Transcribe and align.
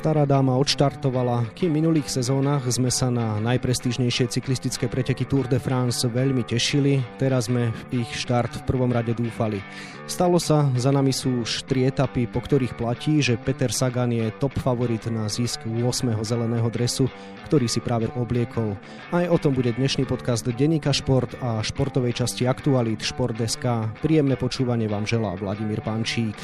Stará 0.00 0.24
dáma 0.24 0.56
odštartovala, 0.56 1.52
kým 1.52 1.76
v 1.76 1.84
minulých 1.84 2.08
sezónach 2.08 2.64
sme 2.72 2.88
sa 2.88 3.12
na 3.12 3.36
najprestížnejšie 3.36 4.32
cyklistické 4.32 4.88
preteky 4.88 5.28
Tour 5.28 5.44
de 5.44 5.60
France 5.60 6.08
veľmi 6.08 6.40
tešili, 6.40 7.04
teraz 7.20 7.52
sme 7.52 7.68
v 7.92 8.00
ich 8.00 8.08
štart 8.08 8.64
v 8.64 8.64
prvom 8.64 8.88
rade 8.88 9.12
dúfali. 9.12 9.60
Stalo 10.08 10.40
sa, 10.40 10.72
za 10.72 10.88
nami 10.88 11.12
sú 11.12 11.44
už 11.44 11.68
tri 11.68 11.84
etapy, 11.84 12.24
po 12.24 12.40
ktorých 12.40 12.80
platí, 12.80 13.20
že 13.20 13.36
Peter 13.36 13.68
Sagan 13.68 14.08
je 14.08 14.32
top 14.40 14.56
favorit 14.56 15.04
na 15.12 15.28
zisk 15.28 15.68
8. 15.68 15.84
zeleného 16.24 16.72
dresu, 16.72 17.04
ktorý 17.52 17.68
si 17.68 17.84
práve 17.84 18.08
obliekol. 18.16 18.80
Aj 19.12 19.28
o 19.28 19.36
tom 19.36 19.52
bude 19.52 19.76
dnešný 19.76 20.08
podcast 20.08 20.48
Denika 20.48 20.96
Šport 20.96 21.36
a 21.44 21.60
športovej 21.60 22.24
časti 22.24 22.48
Aktualit 22.48 23.04
Šport.sk. 23.04 23.92
Príjemné 24.00 24.40
počúvanie 24.40 24.88
vám 24.88 25.04
želá 25.04 25.36
Vladimír 25.36 25.84
Pančík. 25.84 26.40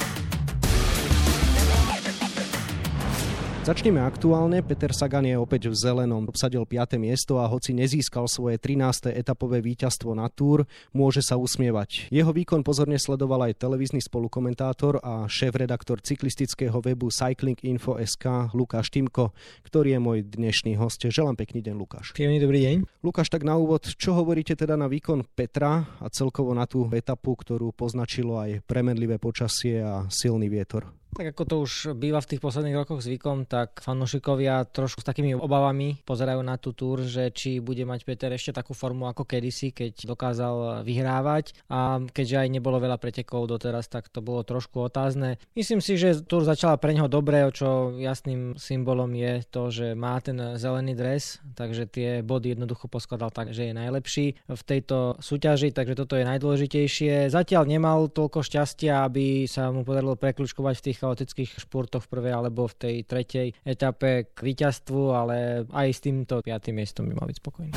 Začneme 3.66 3.98
aktuálne. 3.98 4.62
Peter 4.62 4.94
Sagan 4.94 5.26
je 5.26 5.34
opäť 5.34 5.66
v 5.66 5.74
zelenom. 5.74 6.22
Obsadil 6.30 6.62
5. 6.62 7.02
miesto 7.02 7.42
a 7.42 7.50
hoci 7.50 7.74
nezískal 7.74 8.30
svoje 8.30 8.62
13. 8.62 9.10
etapové 9.10 9.58
víťazstvo 9.58 10.14
na 10.14 10.30
Tour, 10.30 10.70
môže 10.94 11.18
sa 11.18 11.34
usmievať. 11.34 12.06
Jeho 12.14 12.30
výkon 12.30 12.62
pozorne 12.62 12.94
sledoval 12.94 13.50
aj 13.50 13.58
televízny 13.58 13.98
spolukomentátor 13.98 15.02
a 15.02 15.26
šéf-redaktor 15.26 15.98
cyklistického 15.98 16.78
webu 16.78 17.10
Cycling 17.10 17.58
Info 17.66 17.98
SK 17.98 18.54
Lukáš 18.54 18.86
Timko, 18.94 19.34
ktorý 19.66 19.98
je 19.98 20.00
môj 20.00 20.18
dnešný 20.22 20.78
host. 20.78 21.02
Želám 21.02 21.34
pekný 21.34 21.58
deň, 21.66 21.74
Lukáš. 21.74 22.14
Príjemný 22.14 22.38
dobrý 22.38 22.62
deň. 22.70 22.76
Lukáš, 23.02 23.34
tak 23.34 23.42
na 23.42 23.58
úvod, 23.58 23.82
čo 23.82 24.14
hovoríte 24.14 24.54
teda 24.54 24.78
na 24.78 24.86
výkon 24.86 25.26
Petra 25.34 25.90
a 25.98 26.06
celkovo 26.06 26.54
na 26.54 26.70
tú 26.70 26.86
etapu, 26.94 27.34
ktorú 27.34 27.74
poznačilo 27.74 28.38
aj 28.38 28.62
premenlivé 28.62 29.18
počasie 29.18 29.82
a 29.82 30.06
silný 30.06 30.46
vietor? 30.46 30.86
Tak 31.16 31.32
ako 31.32 31.44
to 31.48 31.56
už 31.64 31.72
býva 31.96 32.20
v 32.20 32.28
tých 32.28 32.44
posledných 32.44 32.76
rokoch 32.76 33.00
zvykom, 33.00 33.48
tak 33.48 33.80
fanúšikovia 33.80 34.68
trošku 34.68 35.00
s 35.00 35.08
takými 35.08 35.32
obavami 35.32 36.04
pozerajú 36.04 36.44
na 36.44 36.60
tú 36.60 36.76
túr, 36.76 37.08
že 37.08 37.32
či 37.32 37.56
bude 37.56 37.88
mať 37.88 38.04
Peter 38.04 38.28
ešte 38.28 38.52
takú 38.52 38.76
formu 38.76 39.08
ako 39.08 39.24
kedysi, 39.24 39.72
keď 39.72 40.04
dokázal 40.04 40.84
vyhrávať 40.84 41.56
a 41.72 42.04
keďže 42.04 42.36
aj 42.36 42.48
nebolo 42.52 42.76
veľa 42.76 43.00
pretekov 43.00 43.48
doteraz, 43.48 43.88
tak 43.88 44.12
to 44.12 44.20
bolo 44.20 44.44
trošku 44.44 44.76
otázne. 44.76 45.40
Myslím 45.56 45.80
si, 45.80 45.96
že 45.96 46.20
túr 46.20 46.44
začala 46.44 46.76
pre 46.76 46.92
neho 46.92 47.08
dobre, 47.08 47.48
čo 47.48 47.96
jasným 47.96 48.60
symbolom 48.60 49.08
je 49.16 49.40
to, 49.48 49.72
že 49.72 49.96
má 49.96 50.20
ten 50.20 50.36
zelený 50.60 50.92
dres, 50.92 51.40
takže 51.56 51.88
tie 51.88 52.20
body 52.20 52.52
jednoducho 52.52 52.92
poskladal 52.92 53.32
tak, 53.32 53.56
že 53.56 53.72
je 53.72 53.72
najlepší 53.72 54.26
v 54.52 54.62
tejto 54.68 55.16
súťaži, 55.24 55.72
takže 55.72 55.96
toto 55.96 56.12
je 56.20 56.28
najdôležitejšie. 56.28 57.32
Zatiaľ 57.32 57.64
nemal 57.64 58.12
toľko 58.12 58.44
šťastia, 58.44 59.08
aby 59.08 59.48
sa 59.48 59.72
mu 59.72 59.80
podarilo 59.80 60.12
prekľúčkovať 60.20 60.76
v 60.76 60.84
tých 60.84 61.05
chaotických 61.06 61.62
športoch 61.62 62.02
v 62.02 62.10
prvej 62.10 62.34
alebo 62.34 62.66
v 62.66 62.74
tej 62.74 62.96
tretej 63.06 63.48
etape 63.62 64.34
k 64.34 64.38
víťazstvu, 64.42 65.00
ale 65.14 65.62
aj 65.70 65.88
s 65.94 66.00
týmto 66.02 66.42
piatým 66.42 66.82
miestom 66.82 67.06
by 67.06 67.14
mal 67.14 67.30
byť 67.30 67.38
spokojný. 67.38 67.74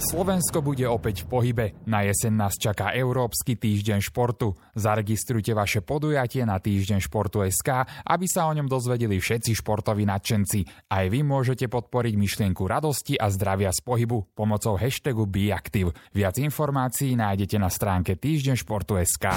Slovensko 0.00 0.64
bude 0.64 0.88
opäť 0.88 1.22
v 1.22 1.26
pohybe. 1.28 1.66
Na 1.84 2.00
jeseň 2.00 2.32
nás 2.32 2.56
čaká 2.56 2.96
Európsky 2.96 3.60
týždeň 3.60 4.00
športu. 4.00 4.56
Zaregistrujte 4.72 5.52
vaše 5.52 5.84
podujatie 5.84 6.48
na 6.48 6.56
týždeň 6.56 7.04
športu 7.04 7.44
SK, 7.44 7.84
aby 8.08 8.24
sa 8.24 8.48
o 8.48 8.52
ňom 8.56 8.64
dozvedeli 8.64 9.20
všetci 9.20 9.60
športoví 9.60 10.08
nadšenci. 10.08 10.88
Aj 10.88 11.04
vy 11.04 11.20
môžete 11.20 11.68
podporiť 11.68 12.16
myšlienku 12.16 12.64
radosti 12.64 13.20
a 13.20 13.28
zdravia 13.28 13.76
z 13.76 13.84
pohybu 13.84 14.32
pomocou 14.32 14.80
hashtagu 14.80 15.28
BeActive. 15.28 15.92
Viac 16.16 16.40
informácií 16.40 17.12
nájdete 17.20 17.60
na 17.60 17.68
stránke 17.68 18.16
týždeň 18.16 18.56
športu 18.56 18.96
SK. 18.96 19.28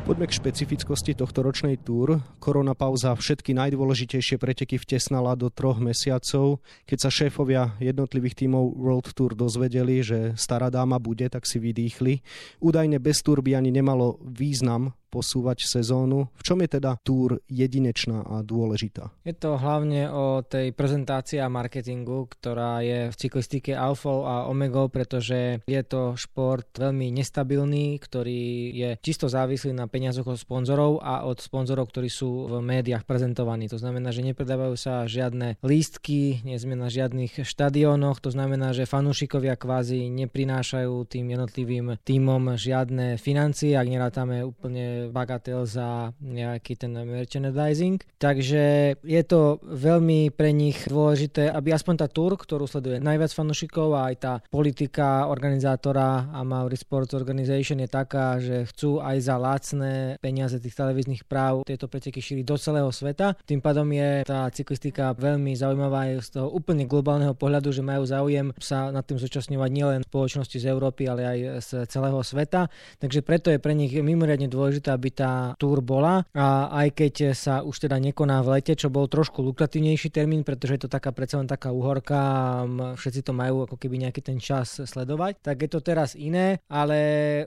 Poďme 0.00 0.26
k 0.26 0.36
špecifickosti 0.42 1.12
tohto 1.14 1.44
ročnej 1.44 1.78
túr. 1.78 2.18
Korona 2.42 2.74
pauza 2.74 3.14
všetky 3.14 3.54
najdôležitejšie 3.54 4.40
preteky 4.40 4.80
vtesnala 4.80 5.38
do 5.38 5.52
troch 5.52 5.78
mesiacov. 5.78 6.58
Keď 6.88 6.98
sa 6.98 7.10
šéfovia 7.12 7.78
jednotlivých 7.78 8.42
tímov 8.42 8.74
World 8.74 9.12
Tour 9.14 9.38
dozvedeli, 9.38 10.02
že 10.02 10.34
stará 10.34 10.66
dáma 10.72 10.98
bude, 10.98 11.28
tak 11.30 11.46
si 11.46 11.62
vydýchli. 11.62 12.26
Údajne 12.58 12.98
bez 12.98 13.22
túr 13.22 13.38
by 13.44 13.60
ani 13.60 13.70
nemalo 13.70 14.18
význam 14.24 14.96
posúvať 15.10 15.66
sezónu. 15.66 16.30
V 16.38 16.42
čom 16.46 16.62
je 16.62 16.78
teda 16.78 16.96
túr 17.02 17.42
jedinečná 17.50 18.22
a 18.22 18.46
dôležitá? 18.46 19.10
Je 19.26 19.34
to 19.34 19.58
hlavne 19.58 20.06
o 20.06 20.46
tej 20.46 20.70
prezentácii 20.70 21.42
a 21.42 21.50
marketingu, 21.50 22.30
ktorá 22.30 22.80
je 22.86 23.10
v 23.10 23.18
cyklistike 23.18 23.74
alfou 23.74 24.24
a 24.24 24.46
omegou, 24.46 24.86
pretože 24.86 25.66
je 25.66 25.82
to 25.82 26.14
šport 26.14 26.70
veľmi 26.78 27.10
nestabilný, 27.10 27.98
ktorý 27.98 28.70
je 28.70 28.90
čisto 29.02 29.26
závislý 29.26 29.74
na 29.74 29.90
peniazoch 29.90 30.30
od 30.30 30.38
sponzorov 30.38 31.02
a 31.02 31.26
od 31.26 31.42
sponzorov, 31.42 31.90
ktorí 31.90 32.06
sú 32.06 32.46
v 32.46 32.62
médiách 32.62 33.02
prezentovaní. 33.02 33.66
To 33.66 33.80
znamená, 33.80 34.14
že 34.14 34.22
nepredávajú 34.22 34.74
sa 34.78 35.08
žiadne 35.08 35.58
lístky, 35.64 36.44
nie 36.46 36.60
sme 36.60 36.76
na 36.76 36.86
žiadnych 36.86 37.42
štadiónoch, 37.42 38.22
to 38.22 38.30
znamená, 38.30 38.76
že 38.76 38.86
fanúšikovia 38.86 39.56
kvázi 39.56 40.12
neprinášajú 40.12 41.08
tým 41.08 41.32
jednotlivým 41.32 41.96
týmom 42.04 42.54
žiadne 42.60 43.16
financie, 43.16 43.72
ak 43.74 43.88
nerátame 43.88 44.44
úplne 44.44 44.99
bagatel 45.08 45.64
za 45.64 46.12
nejaký 46.20 46.76
ten 46.76 46.92
merchandising. 46.92 48.04
Takže 48.20 48.96
je 49.00 49.22
to 49.24 49.56
veľmi 49.64 50.28
pre 50.36 50.52
nich 50.52 50.84
dôležité, 50.84 51.48
aby 51.48 51.72
aspoň 51.72 52.04
tá 52.04 52.06
tour, 52.12 52.36
ktorú 52.36 52.68
sleduje 52.68 53.00
najviac 53.00 53.32
fanúšikov 53.32 53.96
a 53.96 54.12
aj 54.12 54.16
tá 54.20 54.32
politika 54.52 55.24
organizátora 55.32 56.28
a 56.28 56.44
Mauri 56.44 56.76
Sports 56.76 57.16
Organization 57.16 57.80
je 57.80 57.88
taká, 57.88 58.36
že 58.36 58.68
chcú 58.68 59.00
aj 59.00 59.16
za 59.24 59.36
lacné 59.40 60.20
peniaze 60.20 60.60
tých 60.60 60.76
televíznych 60.76 61.24
práv 61.24 61.64
tieto 61.64 61.88
preteky 61.88 62.20
šíriť 62.20 62.44
do 62.44 62.56
celého 62.60 62.90
sveta. 62.92 63.38
Tým 63.48 63.64
pádom 63.64 63.88
je 63.88 64.26
tá 64.28 64.50
cyklistika 64.52 65.16
veľmi 65.16 65.56
zaujímavá 65.56 66.10
aj 66.10 66.12
z 66.26 66.28
toho 66.36 66.52
úplne 66.52 66.84
globálneho 66.84 67.32
pohľadu, 67.32 67.72
že 67.72 67.86
majú 67.86 68.04
záujem 68.04 68.52
sa 68.58 68.90
nad 68.90 69.06
tým 69.06 69.16
zúčastňovať 69.22 69.70
nielen 69.70 70.00
spoločnosti 70.04 70.56
z 70.58 70.66
Európy, 70.66 71.06
ale 71.06 71.22
aj 71.24 71.38
z 71.62 71.70
celého 71.86 72.18
sveta. 72.20 72.66
Takže 72.98 73.22
preto 73.22 73.48
je 73.54 73.62
pre 73.62 73.72
nich 73.72 73.94
mimoriadne 73.94 74.50
dôležité, 74.50 74.89
dôležité, 74.90 74.98
aby 75.00 75.08
tá 75.14 75.32
túr 75.58 75.78
bola 75.80 76.26
a 76.34 76.70
aj 76.82 76.88
keď 76.94 77.14
sa 77.34 77.62
už 77.62 77.86
teda 77.86 77.96
nekoná 78.02 78.42
v 78.42 78.58
lete, 78.58 78.74
čo 78.74 78.90
bol 78.90 79.06
trošku 79.06 79.42
lukratívnejší 79.42 80.10
termín, 80.10 80.42
pretože 80.42 80.76
je 80.76 80.82
to 80.86 80.90
taká 80.90 81.14
predsa 81.14 81.38
len 81.38 81.46
taká 81.46 81.70
uhorka 81.70 82.64
všetci 82.98 83.22
to 83.22 83.32
majú 83.32 83.66
ako 83.66 83.76
keby 83.78 84.06
nejaký 84.06 84.20
ten 84.24 84.38
čas 84.42 84.82
sledovať, 84.82 85.42
tak 85.42 85.62
je 85.62 85.70
to 85.70 85.80
teraz 85.80 86.18
iné, 86.18 86.58
ale 86.66 86.98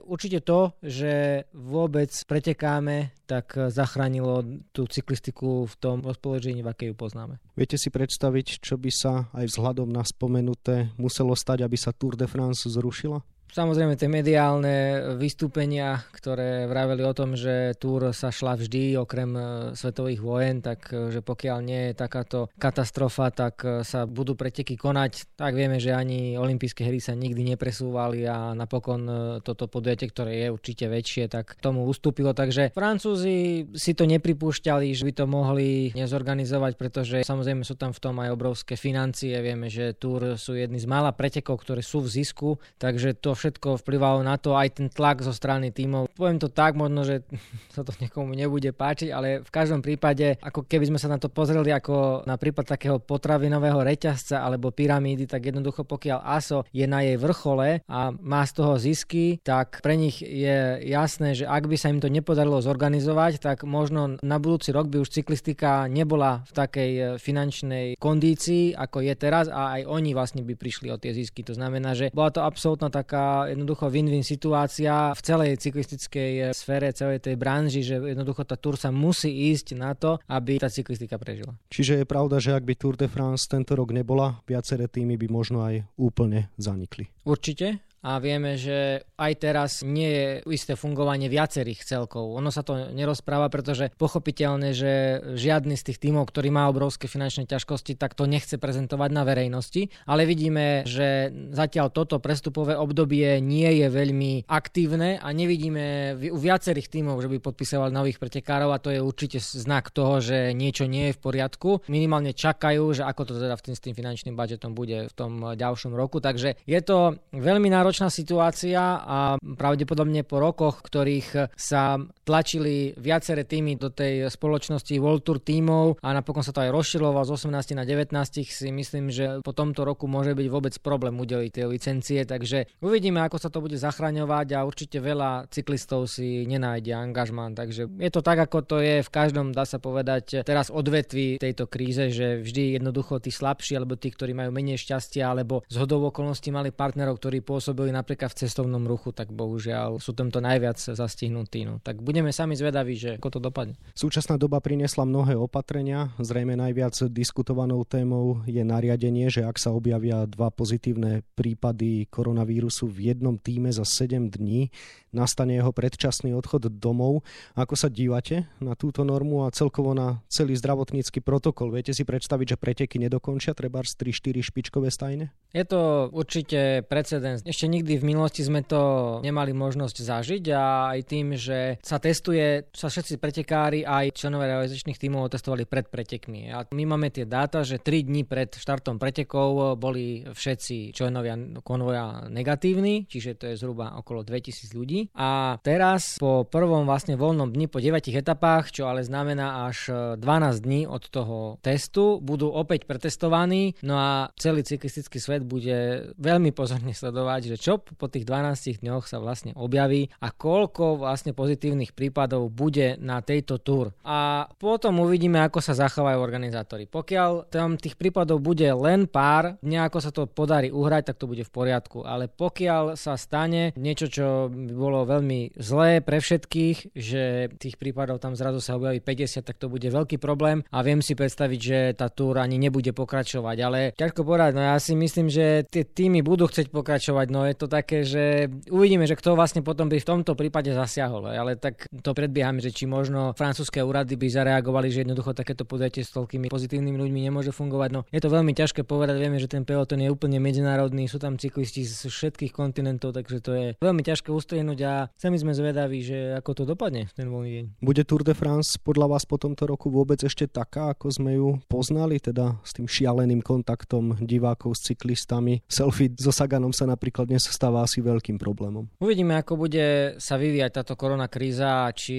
určite 0.08 0.44
to, 0.44 0.74
že 0.84 1.46
vôbec 1.54 2.10
pretekáme, 2.26 3.12
tak 3.24 3.56
zachránilo 3.56 4.44
tú 4.76 4.84
cyklistiku 4.86 5.66
v 5.66 5.76
tom 5.80 6.04
rozpoložení, 6.04 6.60
v 6.60 6.70
akej 6.70 6.88
ju 6.92 6.96
poznáme. 6.96 7.36
Viete 7.56 7.80
si 7.80 7.88
predstaviť, 7.88 8.60
čo 8.60 8.76
by 8.76 8.92
sa 8.92 9.32
aj 9.32 9.48
vzhľadom 9.48 9.90
na 9.90 10.04
spomenuté 10.04 10.92
muselo 11.00 11.34
stať, 11.34 11.64
aby 11.64 11.80
sa 11.80 11.96
Tour 11.96 12.20
de 12.20 12.28
France 12.28 12.68
zrušila? 12.68 13.24
Samozrejme 13.54 13.94
tie 13.94 14.10
mediálne 14.10 14.76
vystúpenia, 15.14 16.02
ktoré 16.10 16.66
vraveli 16.66 17.06
o 17.06 17.14
tom, 17.14 17.38
že 17.38 17.78
Tour 17.78 18.10
sa 18.10 18.34
šla 18.34 18.58
vždy 18.58 18.98
okrem 18.98 19.30
e, 19.38 19.42
svetových 19.78 20.26
vojen, 20.26 20.58
tak 20.66 20.90
e, 20.90 21.22
pokiaľ 21.22 21.58
nie 21.62 21.94
je 21.94 21.94
takáto 21.94 22.50
katastrofa, 22.58 23.30
tak 23.30 23.62
e, 23.62 23.86
sa 23.86 24.10
budú 24.10 24.34
preteky 24.34 24.74
konať. 24.74 25.38
Tak 25.38 25.54
vieme, 25.54 25.78
že 25.78 25.94
ani 25.94 26.34
olympijské 26.34 26.82
hry 26.82 26.98
sa 26.98 27.14
nikdy 27.14 27.54
nepresúvali 27.54 28.26
a 28.26 28.58
napokon 28.58 29.06
toto 29.46 29.70
podujatie, 29.70 30.10
ktoré 30.10 30.34
je 30.34 30.48
určite 30.50 30.90
väčšie, 30.90 31.30
tak 31.30 31.54
tomu 31.62 31.86
ustúpilo. 31.86 32.34
Takže 32.34 32.74
Francúzi 32.74 33.70
si 33.78 33.94
to 33.94 34.10
nepripúšťali, 34.10 34.90
že 34.98 35.06
by 35.06 35.14
to 35.14 35.26
mohli 35.30 35.94
nezorganizovať, 35.94 36.74
pretože 36.74 37.18
samozrejme 37.22 37.62
sú 37.62 37.78
tam 37.78 37.94
v 37.94 38.02
tom 38.02 38.18
aj 38.18 38.34
obrovské 38.34 38.74
financie. 38.74 39.38
Vieme, 39.46 39.70
že 39.70 39.94
Tour 39.94 40.42
sú 40.42 40.58
jedni 40.58 40.82
z 40.82 40.90
mála 40.90 41.14
pretekov, 41.14 41.62
ktoré 41.62 41.86
sú 41.86 42.02
v 42.02 42.10
zisku, 42.10 42.58
takže 42.82 43.14
to 43.14 43.43
všetko 43.44 43.84
vplyvalo 43.84 44.24
na 44.24 44.40
to, 44.40 44.56
aj 44.56 44.80
ten 44.80 44.88
tlak 44.88 45.20
zo 45.20 45.36
strany 45.36 45.76
tímov. 45.76 46.16
Poviem 46.16 46.40
to 46.40 46.48
tak, 46.48 46.80
možno, 46.80 47.04
že 47.04 47.28
sa 47.76 47.84
to 47.84 47.92
niekomu 48.00 48.32
nebude 48.32 48.72
páčiť, 48.72 49.12
ale 49.12 49.44
v 49.44 49.52
každom 49.52 49.84
prípade, 49.84 50.40
ako 50.40 50.64
keby 50.64 50.88
sme 50.88 51.00
sa 51.02 51.12
na 51.12 51.20
to 51.20 51.28
pozreli 51.28 51.76
ako 51.76 52.24
na 52.24 52.40
prípad 52.40 52.80
takého 52.80 53.04
potravinového 53.04 53.84
reťazca 53.84 54.40
alebo 54.40 54.72
pyramídy, 54.72 55.28
tak 55.28 55.52
jednoducho 55.52 55.84
pokiaľ 55.84 56.24
ASO 56.24 56.64
je 56.72 56.88
na 56.88 57.04
jej 57.04 57.20
vrchole 57.20 57.84
a 57.84 58.00
má 58.16 58.48
z 58.48 58.52
toho 58.56 58.80
zisky, 58.80 59.44
tak 59.44 59.84
pre 59.84 60.00
nich 60.00 60.24
je 60.24 60.80
jasné, 60.88 61.36
že 61.36 61.44
ak 61.44 61.68
by 61.68 61.76
sa 61.76 61.92
im 61.92 62.00
to 62.00 62.08
nepodarilo 62.08 62.64
zorganizovať, 62.64 63.44
tak 63.44 63.68
možno 63.68 64.16
na 64.24 64.38
budúci 64.40 64.72
rok 64.72 64.88
by 64.88 65.04
už 65.04 65.12
cyklistika 65.12 65.92
nebola 65.92 66.46
v 66.48 66.52
takej 66.54 66.92
e, 66.94 67.04
finančnej 67.20 68.00
kondícii, 68.00 68.78
ako 68.78 69.04
je 69.04 69.14
teraz 69.18 69.52
a 69.52 69.80
aj 69.80 69.82
oni 69.90 70.16
vlastne 70.16 70.46
by 70.46 70.54
prišli 70.56 70.88
o 70.94 71.02
tie 71.02 71.12
zisky. 71.12 71.42
To 71.44 71.58
znamená, 71.58 71.98
že 71.98 72.14
bola 72.14 72.30
to 72.30 72.46
absolútna 72.46 72.94
taká 72.94 73.33
jednoducho 73.50 73.90
win-win 73.90 74.26
situácia 74.26 75.14
v 75.14 75.22
celej 75.22 75.62
cyklistickej 75.62 76.32
eh, 76.40 76.46
sfére, 76.52 76.96
celej 76.96 77.24
tej 77.24 77.36
branži, 77.38 77.82
že 77.86 78.02
jednoducho 78.02 78.44
tá 78.48 78.56
Tour 78.58 78.80
sa 78.80 78.90
musí 78.90 79.54
ísť 79.54 79.68
na 79.78 79.94
to, 79.94 80.18
aby 80.30 80.58
tá 80.58 80.70
cyklistika 80.70 81.20
prežila. 81.22 81.54
Čiže 81.70 82.04
je 82.04 82.06
pravda, 82.08 82.40
že 82.40 82.56
ak 82.56 82.64
by 82.64 82.74
Tour 82.76 82.96
de 82.98 83.08
France 83.10 83.46
tento 83.46 83.78
rok 83.78 83.94
nebola, 83.94 84.42
viaceré 84.48 84.90
týmy 84.90 85.20
by 85.20 85.28
možno 85.30 85.66
aj 85.66 85.84
úplne 86.00 86.50
zanikli. 86.58 87.10
Určite 87.24 87.93
a 88.04 88.20
vieme, 88.20 88.60
že 88.60 89.08
aj 89.16 89.34
teraz 89.40 89.72
nie 89.82 90.12
je 90.12 90.28
isté 90.52 90.76
fungovanie 90.76 91.32
viacerých 91.32 91.88
celkov. 91.88 92.36
Ono 92.36 92.52
sa 92.52 92.62
to 92.62 92.92
nerozpráva, 92.92 93.48
pretože 93.48 93.96
pochopiteľne, 93.96 94.76
že 94.76 95.24
žiadny 95.40 95.80
z 95.80 95.84
tých 95.88 96.04
tímov, 96.04 96.28
ktorý 96.28 96.52
má 96.52 96.68
obrovské 96.68 97.08
finančné 97.08 97.48
ťažkosti, 97.48 97.96
tak 97.96 98.14
to 98.20 98.28
nechce 98.28 98.60
prezentovať 98.60 99.10
na 99.16 99.24
verejnosti, 99.24 99.88
ale 100.04 100.28
vidíme, 100.28 100.84
že 100.84 101.32
zatiaľ 101.56 101.96
toto 101.96 102.20
prestupové 102.20 102.76
obdobie 102.76 103.40
nie 103.40 103.80
je 103.80 103.88
veľmi 103.88 104.52
aktívne 104.52 105.24
a 105.24 105.28
nevidíme 105.32 106.20
u 106.28 106.38
viacerých 106.38 106.92
tímov, 106.92 107.24
že 107.24 107.32
by 107.32 107.38
podpisovali 107.40 107.96
nových 107.96 108.20
pretekárov 108.20 108.76
a 108.76 108.84
to 108.84 108.92
je 108.92 109.00
určite 109.00 109.40
znak 109.40 109.96
toho, 109.96 110.20
že 110.20 110.52
niečo 110.52 110.84
nie 110.92 111.10
je 111.10 111.16
v 111.16 111.24
poriadku. 111.24 111.88
Minimálne 111.88 112.36
čakajú, 112.36 112.84
že 112.92 113.08
ako 113.08 113.22
to 113.32 113.34
teda 113.40 113.56
v 113.56 113.64
tým, 113.64 113.76
s 113.80 113.84
tým 113.84 113.96
finančným 113.96 114.36
budžetom 114.36 114.76
bude 114.76 115.08
v 115.08 115.14
tom 115.16 115.56
ďalšom 115.56 115.96
roku. 115.96 116.20
Takže 116.20 116.60
je 116.68 116.80
to 116.84 117.16
veľmi 117.32 117.72
náročná 117.94 118.10
situácia 118.10 118.82
a 119.06 119.38
pravdepodobne 119.38 120.26
po 120.26 120.42
rokoch, 120.42 120.82
ktorých 120.82 121.54
sa 121.54 122.02
tlačili 122.26 122.98
viaceré 122.98 123.46
týmy 123.46 123.78
do 123.78 123.94
tej 123.94 124.34
spoločnosti 124.34 124.98
World 124.98 125.22
Tour 125.22 125.38
tímov 125.38 126.02
a 126.02 126.10
napokon 126.10 126.42
sa 126.42 126.50
to 126.50 126.66
aj 126.66 126.74
rozširovalo 126.74 127.22
z 127.22 127.46
18 127.46 127.78
na 127.78 127.86
19 127.86 128.18
si 128.50 128.74
myslím, 128.74 129.14
že 129.14 129.46
po 129.46 129.54
tomto 129.54 129.86
roku 129.86 130.10
môže 130.10 130.34
byť 130.34 130.48
vôbec 130.50 130.74
problém 130.82 131.14
udeliť 131.22 131.52
tie 131.54 131.66
licencie, 131.70 132.26
takže 132.26 132.66
uvidíme, 132.82 133.22
ako 133.22 133.38
sa 133.38 133.54
to 133.54 133.62
bude 133.62 133.78
zachraňovať 133.78 134.58
a 134.58 134.66
určite 134.66 134.98
veľa 134.98 135.54
cyklistov 135.54 136.10
si 136.10 136.50
nenájde 136.50 136.98
angažman, 136.98 137.54
takže 137.54 137.94
je 137.94 138.10
to 138.10 138.26
tak, 138.26 138.42
ako 138.42 138.66
to 138.66 138.82
je 138.82 139.06
v 139.06 139.10
každom, 139.14 139.54
dá 139.54 139.70
sa 139.70 139.78
povedať, 139.78 140.42
teraz 140.42 140.74
odvetví 140.74 141.38
tejto 141.38 141.70
kríze, 141.70 142.10
že 142.10 142.42
vždy 142.42 142.82
jednoducho 142.82 143.22
tí 143.22 143.30
slabší 143.30 143.78
alebo 143.78 144.02
tí, 144.02 144.10
ktorí 144.10 144.34
majú 144.34 144.50
menej 144.50 144.82
šťastia 144.82 145.30
alebo 145.30 145.62
z 145.70 145.78
hodov 145.78 146.10
okolností 146.10 146.50
mali 146.50 146.72
partnerov, 146.72 147.20
ktorí 147.20 147.44
pôsobili 147.44 147.83
napríklad 147.92 148.32
v 148.32 148.40
cestovnom 148.46 148.86
ruchu, 148.88 149.12
tak 149.12 149.34
bohužiaľ 149.34 150.00
sú 150.00 150.16
tomto 150.16 150.40
najviac 150.40 150.78
zastihnutí. 150.80 151.66
No. 151.68 151.82
Tak 151.82 152.00
budeme 152.00 152.30
sami 152.30 152.56
zvedaví, 152.56 152.96
že 152.96 153.10
ako 153.18 153.28
to 153.36 153.40
dopadne. 153.42 153.76
Súčasná 153.98 154.40
doba 154.40 154.62
priniesla 154.62 155.04
mnohé 155.04 155.36
opatrenia. 155.36 156.14
Zrejme 156.22 156.56
najviac 156.56 156.96
diskutovanou 157.12 157.84
témou 157.84 158.46
je 158.48 158.62
nariadenie, 158.62 159.28
že 159.34 159.44
ak 159.44 159.58
sa 159.58 159.74
objavia 159.74 160.24
dva 160.30 160.54
pozitívne 160.54 161.26
prípady 161.34 162.08
koronavírusu 162.08 162.88
v 162.88 163.12
jednom 163.12 163.36
týme 163.36 163.74
za 163.74 163.84
7 163.84 164.30
dní, 164.30 164.70
nastane 165.14 165.56
jeho 165.56 165.72
predčasný 165.72 166.34
odchod 166.34 166.68
domov. 166.82 167.24
Ako 167.56 167.78
sa 167.78 167.88
dívate 167.88 168.50
na 168.60 168.74
túto 168.74 169.06
normu 169.06 169.46
a 169.46 169.54
celkovo 169.54 169.94
na 169.94 170.20
celý 170.28 170.58
zdravotnícky 170.58 171.22
protokol? 171.22 171.70
Viete 171.72 171.94
si 171.94 172.04
predstaviť, 172.04 172.58
že 172.58 172.62
preteky 172.62 172.98
nedokončia 173.00 173.54
treba 173.54 173.86
3-4 173.86 174.42
špičkové 174.42 174.90
stajne? 174.90 175.30
Je 175.54 175.62
to 175.70 176.10
určite 176.10 176.90
precedens. 176.90 177.46
Ešte 177.46 177.70
nikdy 177.70 178.02
v 178.02 178.08
minulosti 178.10 178.42
sme 178.42 178.66
to 178.66 179.22
nemali 179.22 179.54
možnosť 179.54 179.98
zažiť 180.02 180.44
a 180.50 180.98
aj 180.98 181.00
tým, 181.06 181.38
že 181.38 181.78
sa 181.86 182.02
testuje, 182.02 182.74
sa 182.74 182.90
všetci 182.90 183.22
pretekári 183.22 183.86
aj 183.86 184.18
členovia 184.18 184.58
realizačných 184.58 184.98
tímov 184.98 185.30
testovali 185.30 185.70
pred 185.70 185.86
pretekmi. 185.86 186.50
A 186.50 186.66
my 186.74 186.84
máme 186.90 187.14
tie 187.14 187.30
dáta, 187.30 187.62
že 187.62 187.78
3 187.78 188.02
dní 188.10 188.26
pred 188.26 188.50
štartom 188.50 188.98
pretekov 188.98 189.78
boli 189.78 190.26
všetci 190.26 190.98
členovia 190.98 191.38
konvoja 191.62 192.26
negatívni, 192.34 193.06
čiže 193.06 193.38
to 193.38 193.46
je 193.54 193.60
zhruba 193.62 193.94
okolo 194.02 194.26
2000 194.26 194.74
ľudí. 194.74 195.03
A 195.12 195.60
teraz 195.60 196.16
po 196.22 196.48
prvom 196.48 196.88
vlastne 196.88 197.20
voľnom 197.20 197.52
dni 197.52 197.68
po 197.68 197.84
9 197.84 198.14
etapách, 198.14 198.72
čo 198.72 198.88
ale 198.88 199.04
znamená 199.04 199.68
až 199.68 199.92
12 200.20 200.64
dní 200.64 200.88
od 200.88 201.04
toho 201.12 201.60
testu, 201.60 202.24
budú 202.24 202.48
opäť 202.54 202.88
pretestovaní, 202.88 203.76
no 203.84 204.00
a 204.00 204.32
celý 204.40 204.64
cyklistický 204.64 205.20
svet 205.20 205.44
bude 205.44 206.12
veľmi 206.16 206.56
pozorne 206.56 206.96
sledovať, 207.00 207.56
že 207.56 207.58
čo 207.60 207.80
po 207.82 208.08
tých 208.08 208.24
12 208.28 208.84
dňoch 208.84 209.06
sa 209.10 209.20
vlastne 209.20 209.52
objaví 209.58 210.12
a 210.22 210.32
koľko 210.32 211.02
vlastne 211.02 211.36
pozitívnych 211.36 211.96
prípadov 211.98 212.52
bude 212.54 212.96
na 213.00 213.20
tejto 213.20 213.60
túr. 213.60 213.96
A 214.06 214.48
potom 214.60 215.02
uvidíme, 215.04 215.42
ako 215.42 215.60
sa 215.60 215.74
zachovajú 215.76 216.20
organizátori. 216.20 216.86
Pokiaľ 216.88 217.50
tam 217.50 217.76
tých 217.80 217.96
prípadov 217.98 218.40
bude 218.44 218.68
len 218.68 219.08
pár, 219.08 219.58
nejako 219.64 219.98
sa 220.00 220.12
to 220.12 220.30
podarí 220.30 220.70
uhrať, 220.70 221.14
tak 221.14 221.20
to 221.20 221.30
bude 221.30 221.44
v 221.44 221.52
poriadku. 221.54 222.04
Ale 222.04 222.28
pokiaľ 222.28 222.96
sa 223.00 223.16
stane 223.16 223.72
niečo, 223.80 224.08
čo 224.12 224.28
by 224.52 224.74
bolo 224.74 224.93
veľmi 225.02 225.58
zlé 225.58 226.06
pre 226.06 226.22
všetkých, 226.22 226.94
že 226.94 227.50
tých 227.58 227.82
prípadov 227.82 228.22
tam 228.22 228.38
zrazu 228.38 228.62
sa 228.62 228.78
objaví 228.78 229.02
50, 229.02 229.42
tak 229.42 229.58
to 229.58 229.66
bude 229.66 229.90
veľký 229.90 230.22
problém. 230.22 230.62
A 230.70 230.86
viem 230.86 231.02
si 231.02 231.18
predstaviť, 231.18 231.60
že 231.60 231.78
tá 231.98 232.14
túr 232.14 232.38
ani 232.38 232.62
nebude 232.62 232.94
pokračovať. 232.94 233.58
Ale 233.66 233.80
ťažko 233.98 234.22
povedať, 234.22 234.54
no 234.54 234.62
ja 234.62 234.78
si 234.78 234.94
myslím, 234.94 235.34
že 235.34 235.66
tie 235.66 235.82
týmy 235.82 236.22
budú 236.22 236.46
chcieť 236.46 236.70
pokračovať, 236.70 237.28
no 237.34 237.50
je 237.50 237.56
to 237.58 237.66
také, 237.66 238.06
že 238.06 238.54
uvidíme, 238.70 239.10
že 239.10 239.18
kto 239.18 239.34
vlastne 239.34 239.66
potom 239.66 239.90
by 239.90 239.98
v 239.98 240.06
tomto 240.06 240.38
prípade 240.38 240.70
zasiahol, 240.70 241.34
ale 241.34 241.58
tak 241.58 241.90
to 241.90 242.14
predbiehame, 242.14 242.62
že 242.62 242.70
či 242.70 242.86
možno 242.86 243.34
francúzske 243.34 243.82
úrady 243.82 244.14
by 244.20 244.28
zareagovali, 244.30 244.94
že 244.94 245.08
jednoducho 245.08 245.34
takéto 245.34 245.66
podujatie 245.66 246.06
s 246.06 246.14
toľkými 246.14 246.52
pozitívnymi 246.52 246.98
ľuďmi 247.00 247.20
nemôže 247.32 247.56
fungovať. 247.56 247.90
No 247.90 248.02
je 248.12 248.22
to 248.22 248.30
veľmi 248.30 248.52
ťažké 248.52 248.84
povedať, 248.84 249.16
vieme, 249.18 249.40
že 249.40 249.48
ten 249.48 249.64
peloton 249.64 250.04
je 250.04 250.12
úplne 250.12 250.38
medzinárodný, 250.44 251.08
sú 251.08 251.18
tam 251.18 251.40
cyklisti 251.40 251.88
z 251.88 252.12
všetkých 252.12 252.52
kontinentov, 252.52 253.16
takže 253.16 253.38
to 253.40 253.52
je 253.56 253.68
veľmi 253.80 254.04
ťažké 254.04 254.30
ustriehnúť 254.30 254.80
a 254.84 255.08
sami 255.16 255.40
sme 255.40 255.56
zvedaví, 255.56 256.04
že 256.04 256.36
ako 256.38 256.52
to 256.54 256.64
dopadne 256.68 257.08
ten 257.16 257.32
voľný 257.32 257.52
deň. 257.52 257.66
Bude 257.80 258.04
Tour 258.04 258.28
de 258.28 258.36
France 258.36 258.76
podľa 258.78 259.18
vás 259.18 259.24
po 259.24 259.40
tomto 259.40 259.66
roku 259.66 259.88
vôbec 259.88 260.20
ešte 260.22 260.46
taká, 260.46 260.94
ako 260.94 261.08
sme 261.10 261.32
ju 261.40 261.50
poznali, 261.72 262.20
teda 262.20 262.60
s 262.62 262.76
tým 262.76 262.86
šialeným 262.86 263.40
kontaktom 263.40 264.20
divákov 264.20 264.76
s 264.78 264.92
cyklistami. 264.92 265.64
Selfie 265.66 266.14
so 266.20 266.30
Saganom 266.30 266.76
sa 266.76 266.84
napríklad 266.84 267.32
dnes 267.32 267.48
stáva 267.48 267.88
asi 267.88 268.04
veľkým 268.04 268.36
problémom. 268.36 268.92
Uvidíme, 269.00 269.40
ako 269.40 269.56
bude 269.56 270.20
sa 270.20 270.36
vyvíjať 270.36 270.84
táto 270.84 270.94
korona 271.00 271.32
kríza, 271.32 271.88
či 271.96 272.18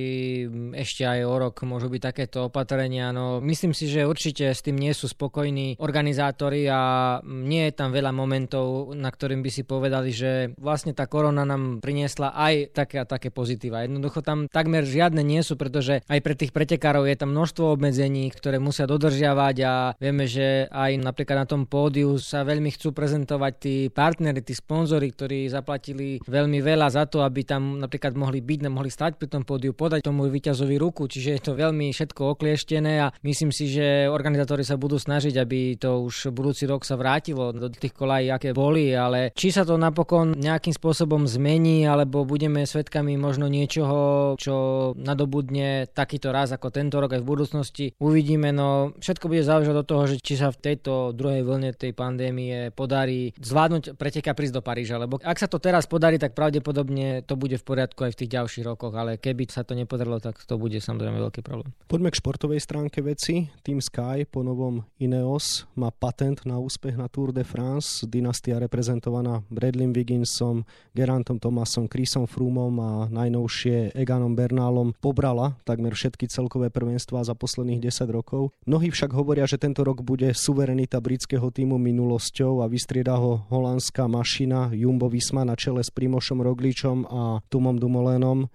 ešte 0.73 1.05
aj 1.05 1.21
o 1.29 1.35
rok 1.37 1.61
môžu 1.69 1.93
byť 1.93 2.03
takéto 2.03 2.49
opatrenia. 2.49 3.13
No, 3.13 3.39
myslím 3.45 3.77
si, 3.77 3.91
že 3.91 4.09
určite 4.09 4.51
s 4.51 4.65
tým 4.65 4.81
nie 4.81 4.95
sú 4.97 5.11
spokojní 5.11 5.77
organizátori 5.83 6.65
a 6.71 7.19
nie 7.25 7.69
je 7.69 7.75
tam 7.77 7.93
veľa 7.93 8.15
momentov, 8.15 8.95
na 8.95 9.11
ktorým 9.11 9.43
by 9.45 9.51
si 9.51 9.63
povedali, 9.67 10.11
že 10.15 10.55
vlastne 10.57 10.95
tá 10.95 11.05
korona 11.11 11.43
nám 11.45 11.83
priniesla 11.83 12.33
aj 12.33 12.54
také 12.71 13.03
a 13.03 13.09
také 13.09 13.29
pozitíva. 13.35 13.85
Jednoducho 13.85 14.23
tam 14.23 14.47
takmer 14.49 14.87
žiadne 14.87 15.21
nie 15.21 15.43
sú, 15.43 15.59
pretože 15.59 16.01
aj 16.06 16.21
pre 16.23 16.35
tých 16.39 16.55
pretekárov 16.55 17.05
je 17.09 17.17
tam 17.19 17.35
množstvo 17.35 17.75
obmedzení, 17.75 18.31
ktoré 18.31 18.62
musia 18.62 18.89
dodržiavať 18.89 19.56
a 19.67 19.73
vieme, 19.99 20.25
že 20.31 20.71
aj 20.71 21.01
napríklad 21.03 21.45
na 21.45 21.49
tom 21.49 21.67
pódiu 21.67 22.17
sa 22.23 22.47
veľmi 22.47 22.71
chcú 22.75 22.95
prezentovať 22.95 23.53
tí 23.59 23.75
partnery, 23.91 24.41
tí 24.41 24.55
sponzory, 24.55 25.11
ktorí 25.11 25.51
zaplatili 25.51 26.23
veľmi 26.25 26.59
veľa 26.62 26.89
za 26.95 27.05
to, 27.11 27.27
aby 27.27 27.43
tam 27.43 27.83
napríklad 27.83 28.15
mohli 28.15 28.41
byť, 28.41 28.59
mohli 28.71 28.91
stať 28.91 29.19
pri 29.19 29.29
tom 29.29 29.43
pódiu, 29.43 29.75
podať 29.75 30.06
tomu 30.06 30.27
víťazovi 30.31 30.77
ruku, 30.79 31.11
čiže 31.11 31.31
je 31.37 31.41
to 31.41 31.53
veľmi 31.58 31.91
všetko 31.91 32.39
oklieštené 32.39 32.93
a 33.03 33.13
myslím 33.27 33.51
si, 33.51 33.70
že 33.70 34.06
organizátori 34.08 34.63
sa 34.67 34.79
budú 34.81 34.96
snažiť, 35.01 35.34
aby 35.41 35.77
to 35.79 36.05
už 36.06 36.31
budúci 36.31 36.69
rok 36.69 36.82
sa 36.82 36.99
vrátilo 36.99 37.55
do 37.55 37.69
tých 37.70 37.94
kolají, 37.94 38.31
aké 38.31 38.51
boli, 38.53 38.93
ale 38.93 39.31
či 39.32 39.51
sa 39.51 39.63
to 39.63 39.79
napokon 39.79 40.37
nejakým 40.37 40.75
spôsobom 40.75 41.25
zmení, 41.25 41.87
alebo 41.89 42.27
budeme 42.34 42.67
svetkami 42.67 43.14
možno 43.14 43.46
niečoho, 43.46 44.34
čo 44.34 44.55
nadobudne 44.98 45.86
takýto 45.94 46.34
raz 46.34 46.50
ako 46.50 46.74
tento 46.74 46.98
rok 46.98 47.14
aj 47.14 47.22
v 47.22 47.31
budúcnosti, 47.31 47.86
uvidíme, 48.03 48.50
no 48.50 48.91
všetko 48.98 49.31
bude 49.31 49.46
záležať 49.46 49.74
od 49.79 49.86
toho, 49.86 50.05
že 50.10 50.19
či 50.19 50.34
sa 50.34 50.50
v 50.50 50.58
tejto 50.58 51.14
druhej 51.14 51.46
vlne 51.46 51.70
tej 51.79 51.94
pandémie 51.94 52.74
podarí 52.74 53.31
zvládnuť 53.38 53.94
preteka 53.94 54.34
prísť 54.34 54.58
do 54.58 54.62
Paríža, 54.67 54.98
lebo 54.98 55.22
ak 55.22 55.38
sa 55.38 55.46
to 55.46 55.62
teraz 55.62 55.86
podarí, 55.86 56.19
tak 56.19 56.34
pravdepodobne 56.34 57.22
to 57.22 57.38
bude 57.38 57.55
v 57.55 57.64
poriadku 57.64 58.03
aj 58.03 58.19
v 58.19 58.19
tých 58.26 58.34
ďalších 58.34 58.64
rokoch, 58.67 58.91
ale 58.98 59.22
keby 59.22 59.46
sa 59.46 59.62
to 59.62 59.79
nepodarilo, 59.79 60.19
tak 60.19 60.43
to 60.43 60.58
bude 60.58 60.82
samozrejme 60.82 61.22
veľký 61.22 61.46
problém. 61.46 61.70
Poďme 61.86 62.10
k 62.10 62.19
športovej 62.19 62.58
stránke 62.58 62.98
veci. 63.05 63.46
Team 63.62 63.79
Sky 63.79 64.26
po 64.26 64.43
novom 64.43 64.82
Ineos 64.98 65.69
má 65.79 65.94
patent 65.94 66.43
na 66.43 66.58
úspech 66.58 66.98
na 66.98 67.06
Tour 67.06 67.31
de 67.31 67.46
France. 67.46 68.03
Dynastia 68.08 68.58
reprezentovaná 68.58 69.44
Bradley 69.53 69.86
Wigginsom, 69.93 70.64
Gerantom 70.96 71.36
Thomasom, 71.36 71.86
Chrisom 71.86 72.24
Froomom 72.27 72.75
a 72.81 72.91
najnovšie 73.09 73.95
Eganom 73.95 74.35
Bernálom 74.35 74.93
pobrala 74.99 75.57
takmer 75.63 75.95
všetky 75.95 76.27
celkové 76.27 76.69
prvenstvá 76.69 77.23
za 77.23 77.33
posledných 77.33 77.85
10 77.87 78.11
rokov. 78.11 78.51
Mnohí 78.67 78.91
však 78.91 79.15
hovoria, 79.15 79.47
že 79.47 79.61
tento 79.61 79.87
rok 79.87 80.03
bude 80.03 80.33
suverenita 80.35 80.99
britského 80.99 81.47
týmu 81.49 81.79
minulosťou 81.79 82.61
a 82.61 82.69
vystrieda 82.69 83.15
ho 83.15 83.47
holandská 83.49 84.11
mašina 84.11 84.75
Jumbo 84.75 85.07
Visma 85.07 85.47
na 85.47 85.55
čele 85.55 85.87
s 85.87 85.93
Primošom 85.95 86.43
Rogličom 86.43 87.07
a 87.07 87.45
Tumom 87.47 87.79
Dumolenom. 87.79 88.51